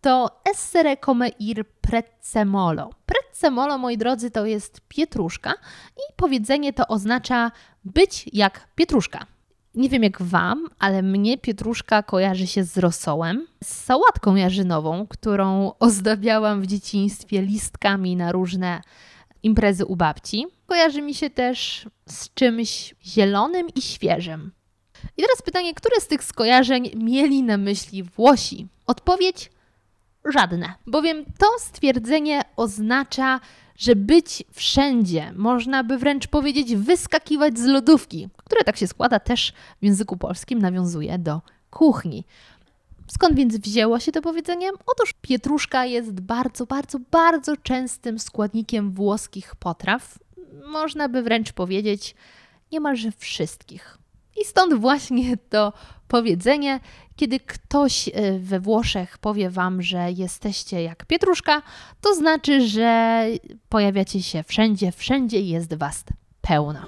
to 0.00 0.40
essere 0.54 0.96
come 0.96 1.28
ir 1.28 1.64
prezzemolo. 1.80 2.90
Prezzemolo, 3.06 3.78
moi 3.78 3.98
drodzy, 3.98 4.30
to 4.30 4.46
jest 4.46 4.80
pietruszka 4.88 5.54
i 5.96 6.12
powiedzenie 6.16 6.72
to 6.72 6.86
oznacza 6.88 7.50
być 7.84 8.24
jak 8.32 8.68
pietruszka. 8.74 9.26
Nie 9.74 9.88
wiem 9.88 10.02
jak 10.02 10.22
Wam, 10.22 10.68
ale 10.78 11.02
mnie 11.02 11.38
pietruszka 11.38 12.02
kojarzy 12.02 12.46
się 12.46 12.64
z 12.64 12.78
rosołem, 12.78 13.46
z 13.64 13.68
sałatką 13.68 14.34
jarzynową, 14.34 15.06
którą 15.06 15.72
ozdabiałam 15.80 16.62
w 16.62 16.66
dzieciństwie 16.66 17.42
listkami 17.42 18.16
na 18.16 18.32
różne 18.32 18.80
imprezy 19.42 19.86
u 19.86 19.96
babci. 19.96 20.46
Kojarzy 20.66 21.02
mi 21.02 21.14
się 21.14 21.30
też 21.30 21.86
z 22.08 22.34
czymś 22.34 22.94
zielonym 23.04 23.66
i 23.74 23.82
świeżym. 23.82 24.52
I 25.16 25.22
teraz 25.22 25.42
pytanie, 25.42 25.74
które 25.74 26.00
z 26.00 26.06
tych 26.06 26.24
skojarzeń 26.24 26.90
mieli 26.96 27.42
na 27.42 27.56
myśli 27.56 28.02
Włosi? 28.02 28.66
Odpowiedź 28.86 29.50
żadne, 30.24 30.74
bowiem 30.86 31.24
to 31.38 31.46
stwierdzenie 31.58 32.42
oznacza, 32.56 33.40
że 33.76 33.96
być 33.96 34.44
wszędzie, 34.52 35.32
można 35.36 35.84
by 35.84 35.98
wręcz 35.98 36.26
powiedzieć 36.26 36.76
wyskakiwać 36.76 37.58
z 37.58 37.64
lodówki, 37.64 38.28
które 38.44 38.64
tak 38.64 38.76
się 38.76 38.86
składa 38.86 39.20
też 39.20 39.52
w 39.82 39.84
języku 39.84 40.16
polskim 40.16 40.58
nawiązuje 40.58 41.18
do 41.18 41.40
kuchni. 41.70 42.24
Skąd 43.06 43.36
więc 43.36 43.56
wzięło 43.56 44.00
się 44.00 44.12
to 44.12 44.22
powiedzenie? 44.22 44.70
Otóż 44.86 45.14
pietruszka 45.22 45.84
jest 45.84 46.20
bardzo, 46.20 46.66
bardzo, 46.66 46.98
bardzo 47.10 47.56
częstym 47.56 48.18
składnikiem 48.18 48.92
włoskich 48.92 49.56
potraw. 49.56 50.18
Można 50.66 51.08
by 51.08 51.22
wręcz 51.22 51.52
powiedzieć 51.52 52.14
niemalże 52.72 53.12
wszystkich. 53.12 53.98
I 54.40 54.44
stąd 54.44 54.74
właśnie 54.74 55.36
to 55.36 55.72
powiedzenie, 56.08 56.80
kiedy 57.16 57.40
ktoś 57.40 58.08
e, 58.08 58.38
we 58.38 58.60
Włoszech 58.60 59.18
powie 59.18 59.50
wam, 59.50 59.82
że 59.82 60.12
jesteście 60.12 60.82
jak 60.82 61.06
pietruszka, 61.06 61.62
to 62.00 62.14
znaczy, 62.14 62.68
że 62.68 63.26
pojawiacie 63.68 64.22
się 64.22 64.42
wszędzie, 64.42 64.92
wszędzie 64.92 65.40
jest 65.40 65.74
was 65.74 66.04
pełna. 66.40 66.86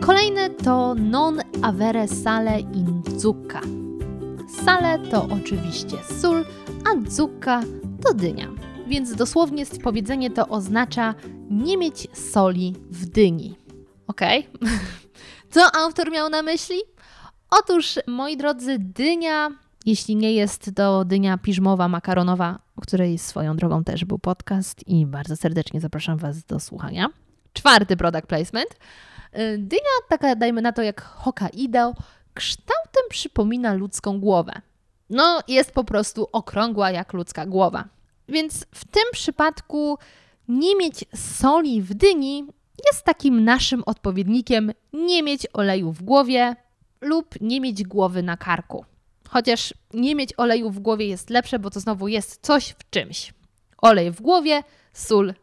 Kolejne 0.00 0.50
to 0.50 0.94
non 0.94 1.40
avere 1.62 2.08
sale 2.08 2.60
in 2.60 3.02
zucca. 3.16 3.60
Sale 4.64 4.98
to 4.98 5.28
oczywiście 5.30 5.96
sól, 6.20 6.44
a 6.84 7.10
zucca 7.10 7.62
to 8.04 8.14
dynia. 8.14 8.48
Więc 8.86 9.14
dosłownie 9.14 9.64
powiedzenie 9.82 10.30
to 10.30 10.48
oznacza 10.48 11.14
nie 11.50 11.76
mieć 11.76 12.08
soli 12.12 12.74
w 12.90 13.06
dyni. 13.06 13.56
Ok? 14.10 14.20
Co 15.52 15.60
autor 15.76 16.10
miał 16.10 16.28
na 16.28 16.42
myśli? 16.42 16.76
Otóż, 17.50 17.98
moi 18.06 18.36
drodzy, 18.36 18.76
dynia, 18.78 19.48
jeśli 19.86 20.16
nie 20.16 20.32
jest 20.32 20.70
to 20.76 21.04
dynia 21.04 21.38
piżmowa, 21.38 21.88
makaronowa, 21.88 22.58
o 22.76 22.80
której 22.80 23.18
swoją 23.18 23.56
drogą 23.56 23.84
też 23.84 24.04
był 24.04 24.18
podcast 24.18 24.88
i 24.88 25.06
bardzo 25.06 25.36
serdecznie 25.36 25.80
zapraszam 25.80 26.18
Was 26.18 26.44
do 26.44 26.60
słuchania. 26.60 27.08
Czwarty 27.52 27.96
product 27.96 28.26
placement– 28.26 28.68
Y, 29.38 29.58
dynia, 29.58 29.96
taka 30.08 30.34
dajmy 30.34 30.62
na 30.62 30.72
to 30.72 30.82
jak 30.82 31.02
Hokkaido, 31.02 31.94
kształtem 32.34 33.02
przypomina 33.10 33.74
ludzką 33.74 34.20
głowę. 34.20 34.52
No, 35.10 35.40
jest 35.48 35.72
po 35.72 35.84
prostu 35.84 36.28
okrągła 36.32 36.90
jak 36.90 37.12
ludzka 37.12 37.46
głowa. 37.46 37.84
Więc 38.28 38.66
w 38.74 38.84
tym 38.84 39.02
przypadku 39.12 39.98
nie 40.48 40.76
mieć 40.76 41.04
soli 41.14 41.82
w 41.82 41.94
dyni 41.94 42.46
jest 42.92 43.04
takim 43.04 43.44
naszym 43.44 43.82
odpowiednikiem 43.86 44.72
nie 44.92 45.22
mieć 45.22 45.46
oleju 45.52 45.92
w 45.92 46.02
głowie 46.02 46.56
lub 47.00 47.40
nie 47.40 47.60
mieć 47.60 47.84
głowy 47.84 48.22
na 48.22 48.36
karku. 48.36 48.84
Chociaż 49.28 49.74
nie 49.94 50.14
mieć 50.14 50.30
oleju 50.36 50.70
w 50.70 50.78
głowie 50.78 51.06
jest 51.06 51.30
lepsze, 51.30 51.58
bo 51.58 51.70
to 51.70 51.80
znowu 51.80 52.08
jest 52.08 52.46
coś 52.46 52.68
w 52.68 52.90
czymś. 52.90 53.34
Olej 53.78 54.10
w 54.10 54.20
głowie, 54.20 54.62
sól 54.92 55.34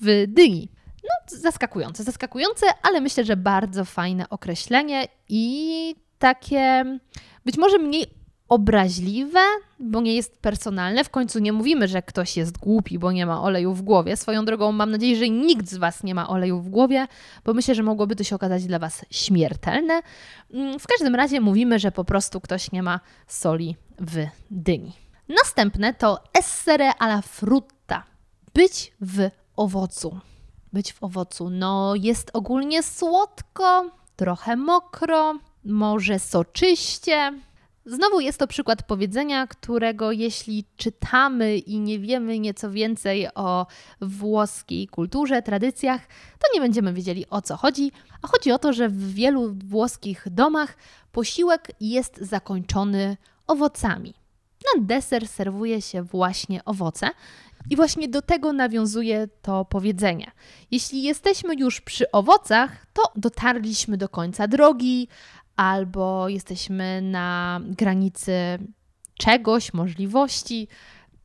w 0.00 0.24
dyni. 0.28 0.68
No, 1.04 1.38
zaskakujące, 1.38 2.04
zaskakujące, 2.04 2.66
ale 2.82 3.00
myślę, 3.00 3.24
że 3.24 3.36
bardzo 3.36 3.84
fajne 3.84 4.28
określenie 4.28 5.08
i 5.28 5.94
takie 6.18 6.84
być 7.44 7.58
może 7.58 7.78
mniej 7.78 8.21
obraźliwe, 8.52 9.40
bo 9.80 10.00
nie 10.00 10.14
jest 10.14 10.38
personalne. 10.38 11.04
W 11.04 11.10
końcu 11.10 11.38
nie 11.38 11.52
mówimy, 11.52 11.88
że 11.88 12.02
ktoś 12.02 12.36
jest 12.36 12.58
głupi, 12.58 12.98
bo 12.98 13.12
nie 13.12 13.26
ma 13.26 13.42
oleju 13.42 13.74
w 13.74 13.82
głowie. 13.82 14.16
Swoją 14.16 14.44
drogą 14.44 14.72
mam 14.72 14.90
nadzieję, 14.90 15.16
że 15.16 15.28
nikt 15.28 15.68
z 15.68 15.76
Was 15.76 16.02
nie 16.02 16.14
ma 16.14 16.28
oleju 16.28 16.60
w 16.60 16.68
głowie, 16.68 17.06
bo 17.44 17.54
myślę, 17.54 17.74
że 17.74 17.82
mogłoby 17.82 18.16
to 18.16 18.24
się 18.24 18.36
okazać 18.36 18.64
dla 18.64 18.78
Was 18.78 19.04
śmiertelne. 19.10 20.02
Mm, 20.54 20.78
w 20.78 20.86
każdym 20.86 21.14
razie 21.14 21.40
mówimy, 21.40 21.78
że 21.78 21.92
po 21.92 22.04
prostu 22.04 22.40
ktoś 22.40 22.72
nie 22.72 22.82
ma 22.82 23.00
soli 23.26 23.76
w 24.00 24.26
dyni. 24.50 24.92
Następne 25.28 25.94
to 25.94 26.18
essere 26.38 26.94
alla 26.94 27.22
frutta. 27.22 28.04
Być 28.54 28.92
w 29.00 29.30
owocu 29.56 30.20
być 30.72 30.92
w 30.92 31.04
owocu? 31.04 31.50
No, 31.50 31.94
jest 31.94 32.30
ogólnie 32.32 32.82
słodko, 32.82 33.90
trochę 34.16 34.56
mokro, 34.56 35.34
może 35.64 36.18
soczyście. 36.18 37.32
Znowu 37.86 38.20
jest 38.20 38.38
to 38.38 38.46
przykład 38.46 38.82
powiedzenia, 38.82 39.46
którego 39.46 40.12
jeśli 40.12 40.64
czytamy 40.76 41.58
i 41.58 41.80
nie 41.80 41.98
wiemy 41.98 42.38
nieco 42.38 42.70
więcej 42.70 43.28
o 43.34 43.66
włoskiej 44.00 44.88
kulturze, 44.88 45.42
tradycjach, 45.42 46.06
to 46.38 46.48
nie 46.54 46.60
będziemy 46.60 46.92
wiedzieli 46.92 47.26
o 47.30 47.42
co 47.42 47.56
chodzi. 47.56 47.92
A 48.22 48.28
chodzi 48.28 48.52
o 48.52 48.58
to, 48.58 48.72
że 48.72 48.88
w 48.88 49.14
wielu 49.14 49.54
włoskich 49.54 50.24
domach 50.30 50.76
posiłek 51.12 51.68
jest 51.80 52.18
zakończony 52.18 53.16
owocami. 53.46 54.14
Na 54.76 54.82
deser 54.82 55.28
serwuje 55.28 55.82
się 55.82 56.02
właśnie 56.02 56.64
owoce 56.64 57.10
i 57.70 57.76
właśnie 57.76 58.08
do 58.08 58.22
tego 58.22 58.52
nawiązuje 58.52 59.28
to 59.42 59.64
powiedzenie. 59.64 60.30
Jeśli 60.70 61.02
jesteśmy 61.02 61.54
już 61.54 61.80
przy 61.80 62.10
owocach, 62.10 62.86
to 62.92 63.02
dotarliśmy 63.16 63.96
do 63.96 64.08
końca 64.08 64.48
drogi, 64.48 65.08
albo 65.56 66.28
jesteśmy 66.28 67.02
na 67.02 67.60
granicy 67.64 68.34
czegoś, 69.18 69.72
możliwości. 69.74 70.68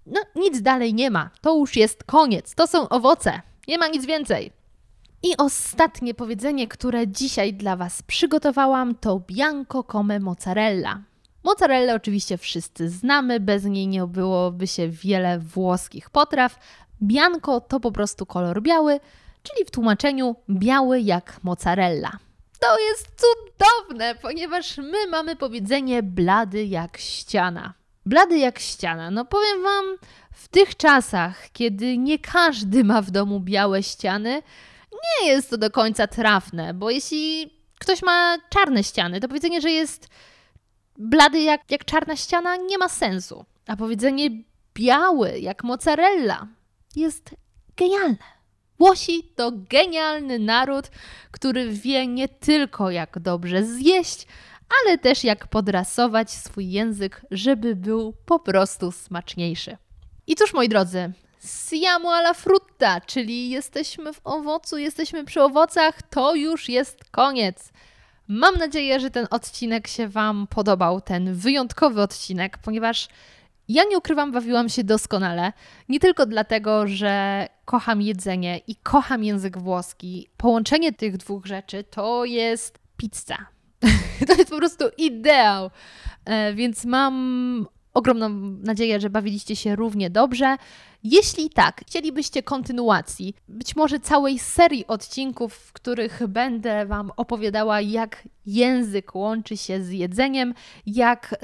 No, 0.05 0.21
nic 0.35 0.61
dalej 0.61 0.93
nie 0.93 1.11
ma. 1.11 1.29
To 1.41 1.57
już 1.57 1.75
jest 1.75 2.03
koniec. 2.03 2.55
To 2.55 2.67
są 2.67 2.89
owoce. 2.89 3.41
Nie 3.67 3.77
ma 3.77 3.87
nic 3.87 4.05
więcej. 4.05 4.51
I 5.23 5.37
ostatnie 5.37 6.13
powiedzenie, 6.13 6.67
które 6.67 7.07
dzisiaj 7.07 7.53
dla 7.53 7.75
Was 7.75 8.03
przygotowałam, 8.03 8.95
to 8.95 9.21
bianco 9.27 9.83
come 9.83 10.19
mozzarella. 10.19 11.01
Mozzarella 11.43 11.93
oczywiście 11.93 12.37
wszyscy 12.37 12.89
znamy, 12.89 13.39
bez 13.39 13.65
niej 13.65 13.87
nie 13.87 14.07
byłoby 14.07 14.67
się 14.67 14.89
wiele 14.89 15.39
włoskich 15.39 16.09
potraw. 16.09 16.59
Bianco 17.01 17.61
to 17.61 17.79
po 17.79 17.91
prostu 17.91 18.25
kolor 18.25 18.61
biały, 18.61 18.99
czyli 19.43 19.65
w 19.65 19.71
tłumaczeniu 19.71 20.35
biały 20.49 21.01
jak 21.01 21.39
mozzarella. 21.43 22.11
To 22.59 22.79
jest 22.79 23.07
cudowne, 23.17 24.15
ponieważ 24.15 24.77
my 24.77 25.07
mamy 25.07 25.35
powiedzenie 25.35 26.03
blady 26.03 26.65
jak 26.65 26.97
ściana. 26.97 27.73
Blady 28.05 28.37
jak 28.37 28.59
ściana. 28.59 29.11
No 29.11 29.25
powiem 29.25 29.63
Wam, 29.63 29.85
w 30.31 30.47
tych 30.47 30.75
czasach, 30.75 31.51
kiedy 31.53 31.97
nie 31.97 32.19
każdy 32.19 32.83
ma 32.83 33.01
w 33.01 33.11
domu 33.11 33.39
białe 33.39 33.83
ściany, 33.83 34.41
nie 34.91 35.27
jest 35.27 35.49
to 35.49 35.57
do 35.57 35.71
końca 35.71 36.07
trafne, 36.07 36.73
bo 36.73 36.89
jeśli 36.89 37.53
ktoś 37.79 38.01
ma 38.01 38.37
czarne 38.49 38.83
ściany, 38.83 39.19
to 39.19 39.27
powiedzenie, 39.27 39.61
że 39.61 39.71
jest 39.71 40.07
blady 40.97 41.39
jak, 41.39 41.71
jak 41.71 41.85
czarna 41.85 42.15
ściana 42.15 42.55
nie 42.55 42.77
ma 42.77 42.89
sensu. 42.89 43.45
A 43.67 43.75
powiedzenie 43.75 44.29
biały 44.75 45.39
jak 45.39 45.63
mozzarella 45.63 46.47
jest 46.95 47.35
genialne. 47.77 48.36
Włosi 48.79 49.23
to 49.35 49.51
genialny 49.69 50.39
naród, 50.39 50.89
który 51.31 51.71
wie 51.71 52.07
nie 52.07 52.27
tylko 52.27 52.91
jak 52.91 53.19
dobrze 53.19 53.63
zjeść, 53.63 54.27
ale 54.85 54.97
też 54.97 55.23
jak 55.23 55.47
podrasować 55.47 56.31
swój 56.31 56.71
język, 56.71 57.21
żeby 57.31 57.75
był 57.75 58.13
po 58.25 58.39
prostu 58.39 58.91
smaczniejszy. 58.91 59.77
I 60.27 60.35
cóż, 60.35 60.53
moi 60.53 60.69
drodzy, 60.69 61.11
siamo 61.73 62.13
alla 62.13 62.33
frutta, 62.33 63.01
czyli 63.01 63.49
jesteśmy 63.49 64.13
w 64.13 64.21
owocu, 64.23 64.77
jesteśmy 64.77 65.25
przy 65.25 65.43
owocach, 65.43 66.01
to 66.01 66.35
już 66.35 66.69
jest 66.69 67.03
koniec. 67.11 67.71
Mam 68.27 68.55
nadzieję, 68.55 68.99
że 68.99 69.11
ten 69.11 69.27
odcinek 69.31 69.87
się 69.87 70.07
Wam 70.07 70.47
podobał, 70.47 71.01
ten 71.01 71.33
wyjątkowy 71.33 72.01
odcinek, 72.01 72.57
ponieważ 72.57 73.07
Ja 73.69 73.83
nie 73.83 73.97
ukrywam, 73.97 74.31
bawiłam 74.31 74.69
się 74.69 74.83
doskonale. 74.83 75.53
Nie 75.89 75.99
tylko 75.99 76.25
dlatego, 76.25 76.87
że 76.87 77.47
kocham 77.65 78.01
jedzenie 78.01 78.61
i 78.67 78.75
kocham 78.75 79.23
język 79.23 79.57
włoski. 79.57 80.29
Połączenie 80.37 80.93
tych 80.93 81.17
dwóch 81.17 81.45
rzeczy 81.45 81.83
to 81.83 82.25
jest 82.25 82.79
pizza. 82.97 83.37
to 84.27 84.33
jest 84.33 84.49
po 84.49 84.57
prostu 84.57 84.85
ideał. 84.97 85.69
E, 86.25 86.53
więc 86.53 86.85
mam 86.85 87.67
ogromną 87.93 88.29
nadzieję, 88.63 88.99
że 88.99 89.09
bawiliście 89.09 89.55
się 89.55 89.75
równie 89.75 90.09
dobrze. 90.09 90.55
Jeśli 91.03 91.49
tak, 91.49 91.81
chcielibyście 91.87 92.43
kontynuacji, 92.43 93.33
być 93.47 93.75
może 93.75 93.99
całej 93.99 94.39
serii 94.39 94.87
odcinków, 94.87 95.53
w 95.53 95.73
których 95.73 96.27
będę 96.27 96.85
Wam 96.85 97.11
opowiadała, 97.17 97.81
jak 97.81 98.27
język 98.45 99.15
łączy 99.15 99.57
się 99.57 99.83
z 99.83 99.91
jedzeniem, 99.91 100.53
jak 100.85 101.35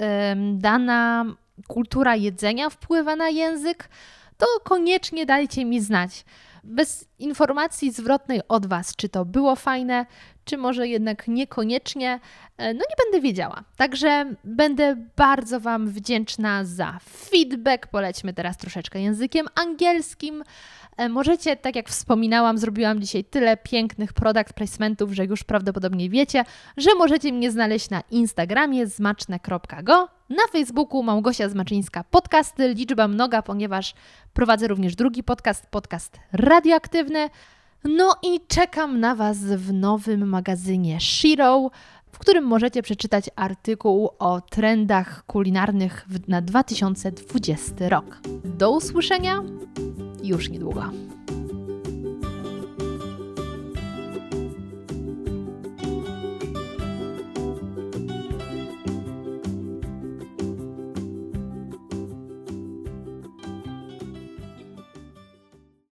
dana 0.53 1.25
kultura 1.67 2.15
jedzenia 2.15 2.69
wpływa 2.69 3.15
na 3.15 3.29
język, 3.29 3.89
to 4.37 4.45
koniecznie 4.63 5.25
dajcie 5.25 5.65
mi 5.65 5.81
znać. 5.81 6.25
Bez 6.63 7.05
informacji 7.23 7.91
zwrotnej 7.91 8.41
od 8.47 8.65
Was, 8.65 8.95
czy 8.95 9.09
to 9.09 9.25
było 9.25 9.55
fajne, 9.55 10.05
czy 10.45 10.57
może 10.57 10.88
jednak 10.88 11.27
niekoniecznie, 11.27 12.19
e, 12.57 12.73
no 12.73 12.79
nie 12.89 13.05
będę 13.05 13.21
wiedziała. 13.21 13.63
Także 13.77 14.36
będę 14.43 14.95
bardzo 15.15 15.59
Wam 15.59 15.88
wdzięczna 15.89 16.65
za 16.65 16.99
feedback. 17.09 17.88
Polećmy 17.88 18.33
teraz 18.33 18.57
troszeczkę 18.57 19.01
językiem 19.01 19.47
angielskim. 19.55 20.43
E, 20.97 21.09
możecie, 21.09 21.55
tak 21.55 21.75
jak 21.75 21.89
wspominałam, 21.89 22.57
zrobiłam 22.57 23.01
dzisiaj 23.01 23.23
tyle 23.23 23.57
pięknych 23.57 24.13
product 24.13 24.53
placementów, 24.53 25.12
że 25.12 25.25
już 25.25 25.43
prawdopodobnie 25.43 26.09
wiecie, 26.09 26.45
że 26.77 26.95
możecie 26.95 27.33
mnie 27.33 27.51
znaleźć 27.51 27.89
na 27.89 28.01
Instagramie 28.12 28.88
zmaczne.go, 28.88 30.07
na 30.29 30.47
Facebooku 30.51 31.03
Małgosia 31.03 31.49
Zmaczyńska 31.49 32.03
podcasty, 32.03 32.73
liczba 32.73 33.07
mnoga, 33.07 33.41
ponieważ 33.41 33.93
prowadzę 34.33 34.67
również 34.67 34.95
drugi 34.95 35.23
podcast, 35.23 35.67
podcast 35.67 36.19
radioaktywny. 36.31 37.12
No 37.84 38.15
i 38.23 38.39
czekam 38.47 38.99
na 38.99 39.15
Was 39.15 39.38
w 39.38 39.73
nowym 39.73 40.30
magazynie 40.30 40.99
Shiro, 40.99 41.69
w 42.12 42.19
którym 42.19 42.43
możecie 42.43 42.82
przeczytać 42.82 43.30
artykuł 43.36 44.10
o 44.19 44.41
trendach 44.41 45.26
kulinarnych 45.26 46.06
na 46.28 46.41
2020 46.41 47.89
rok. 47.89 48.19
Do 48.43 48.71
usłyszenia 48.71 49.43
już 50.23 50.49
niedługo. 50.49 50.84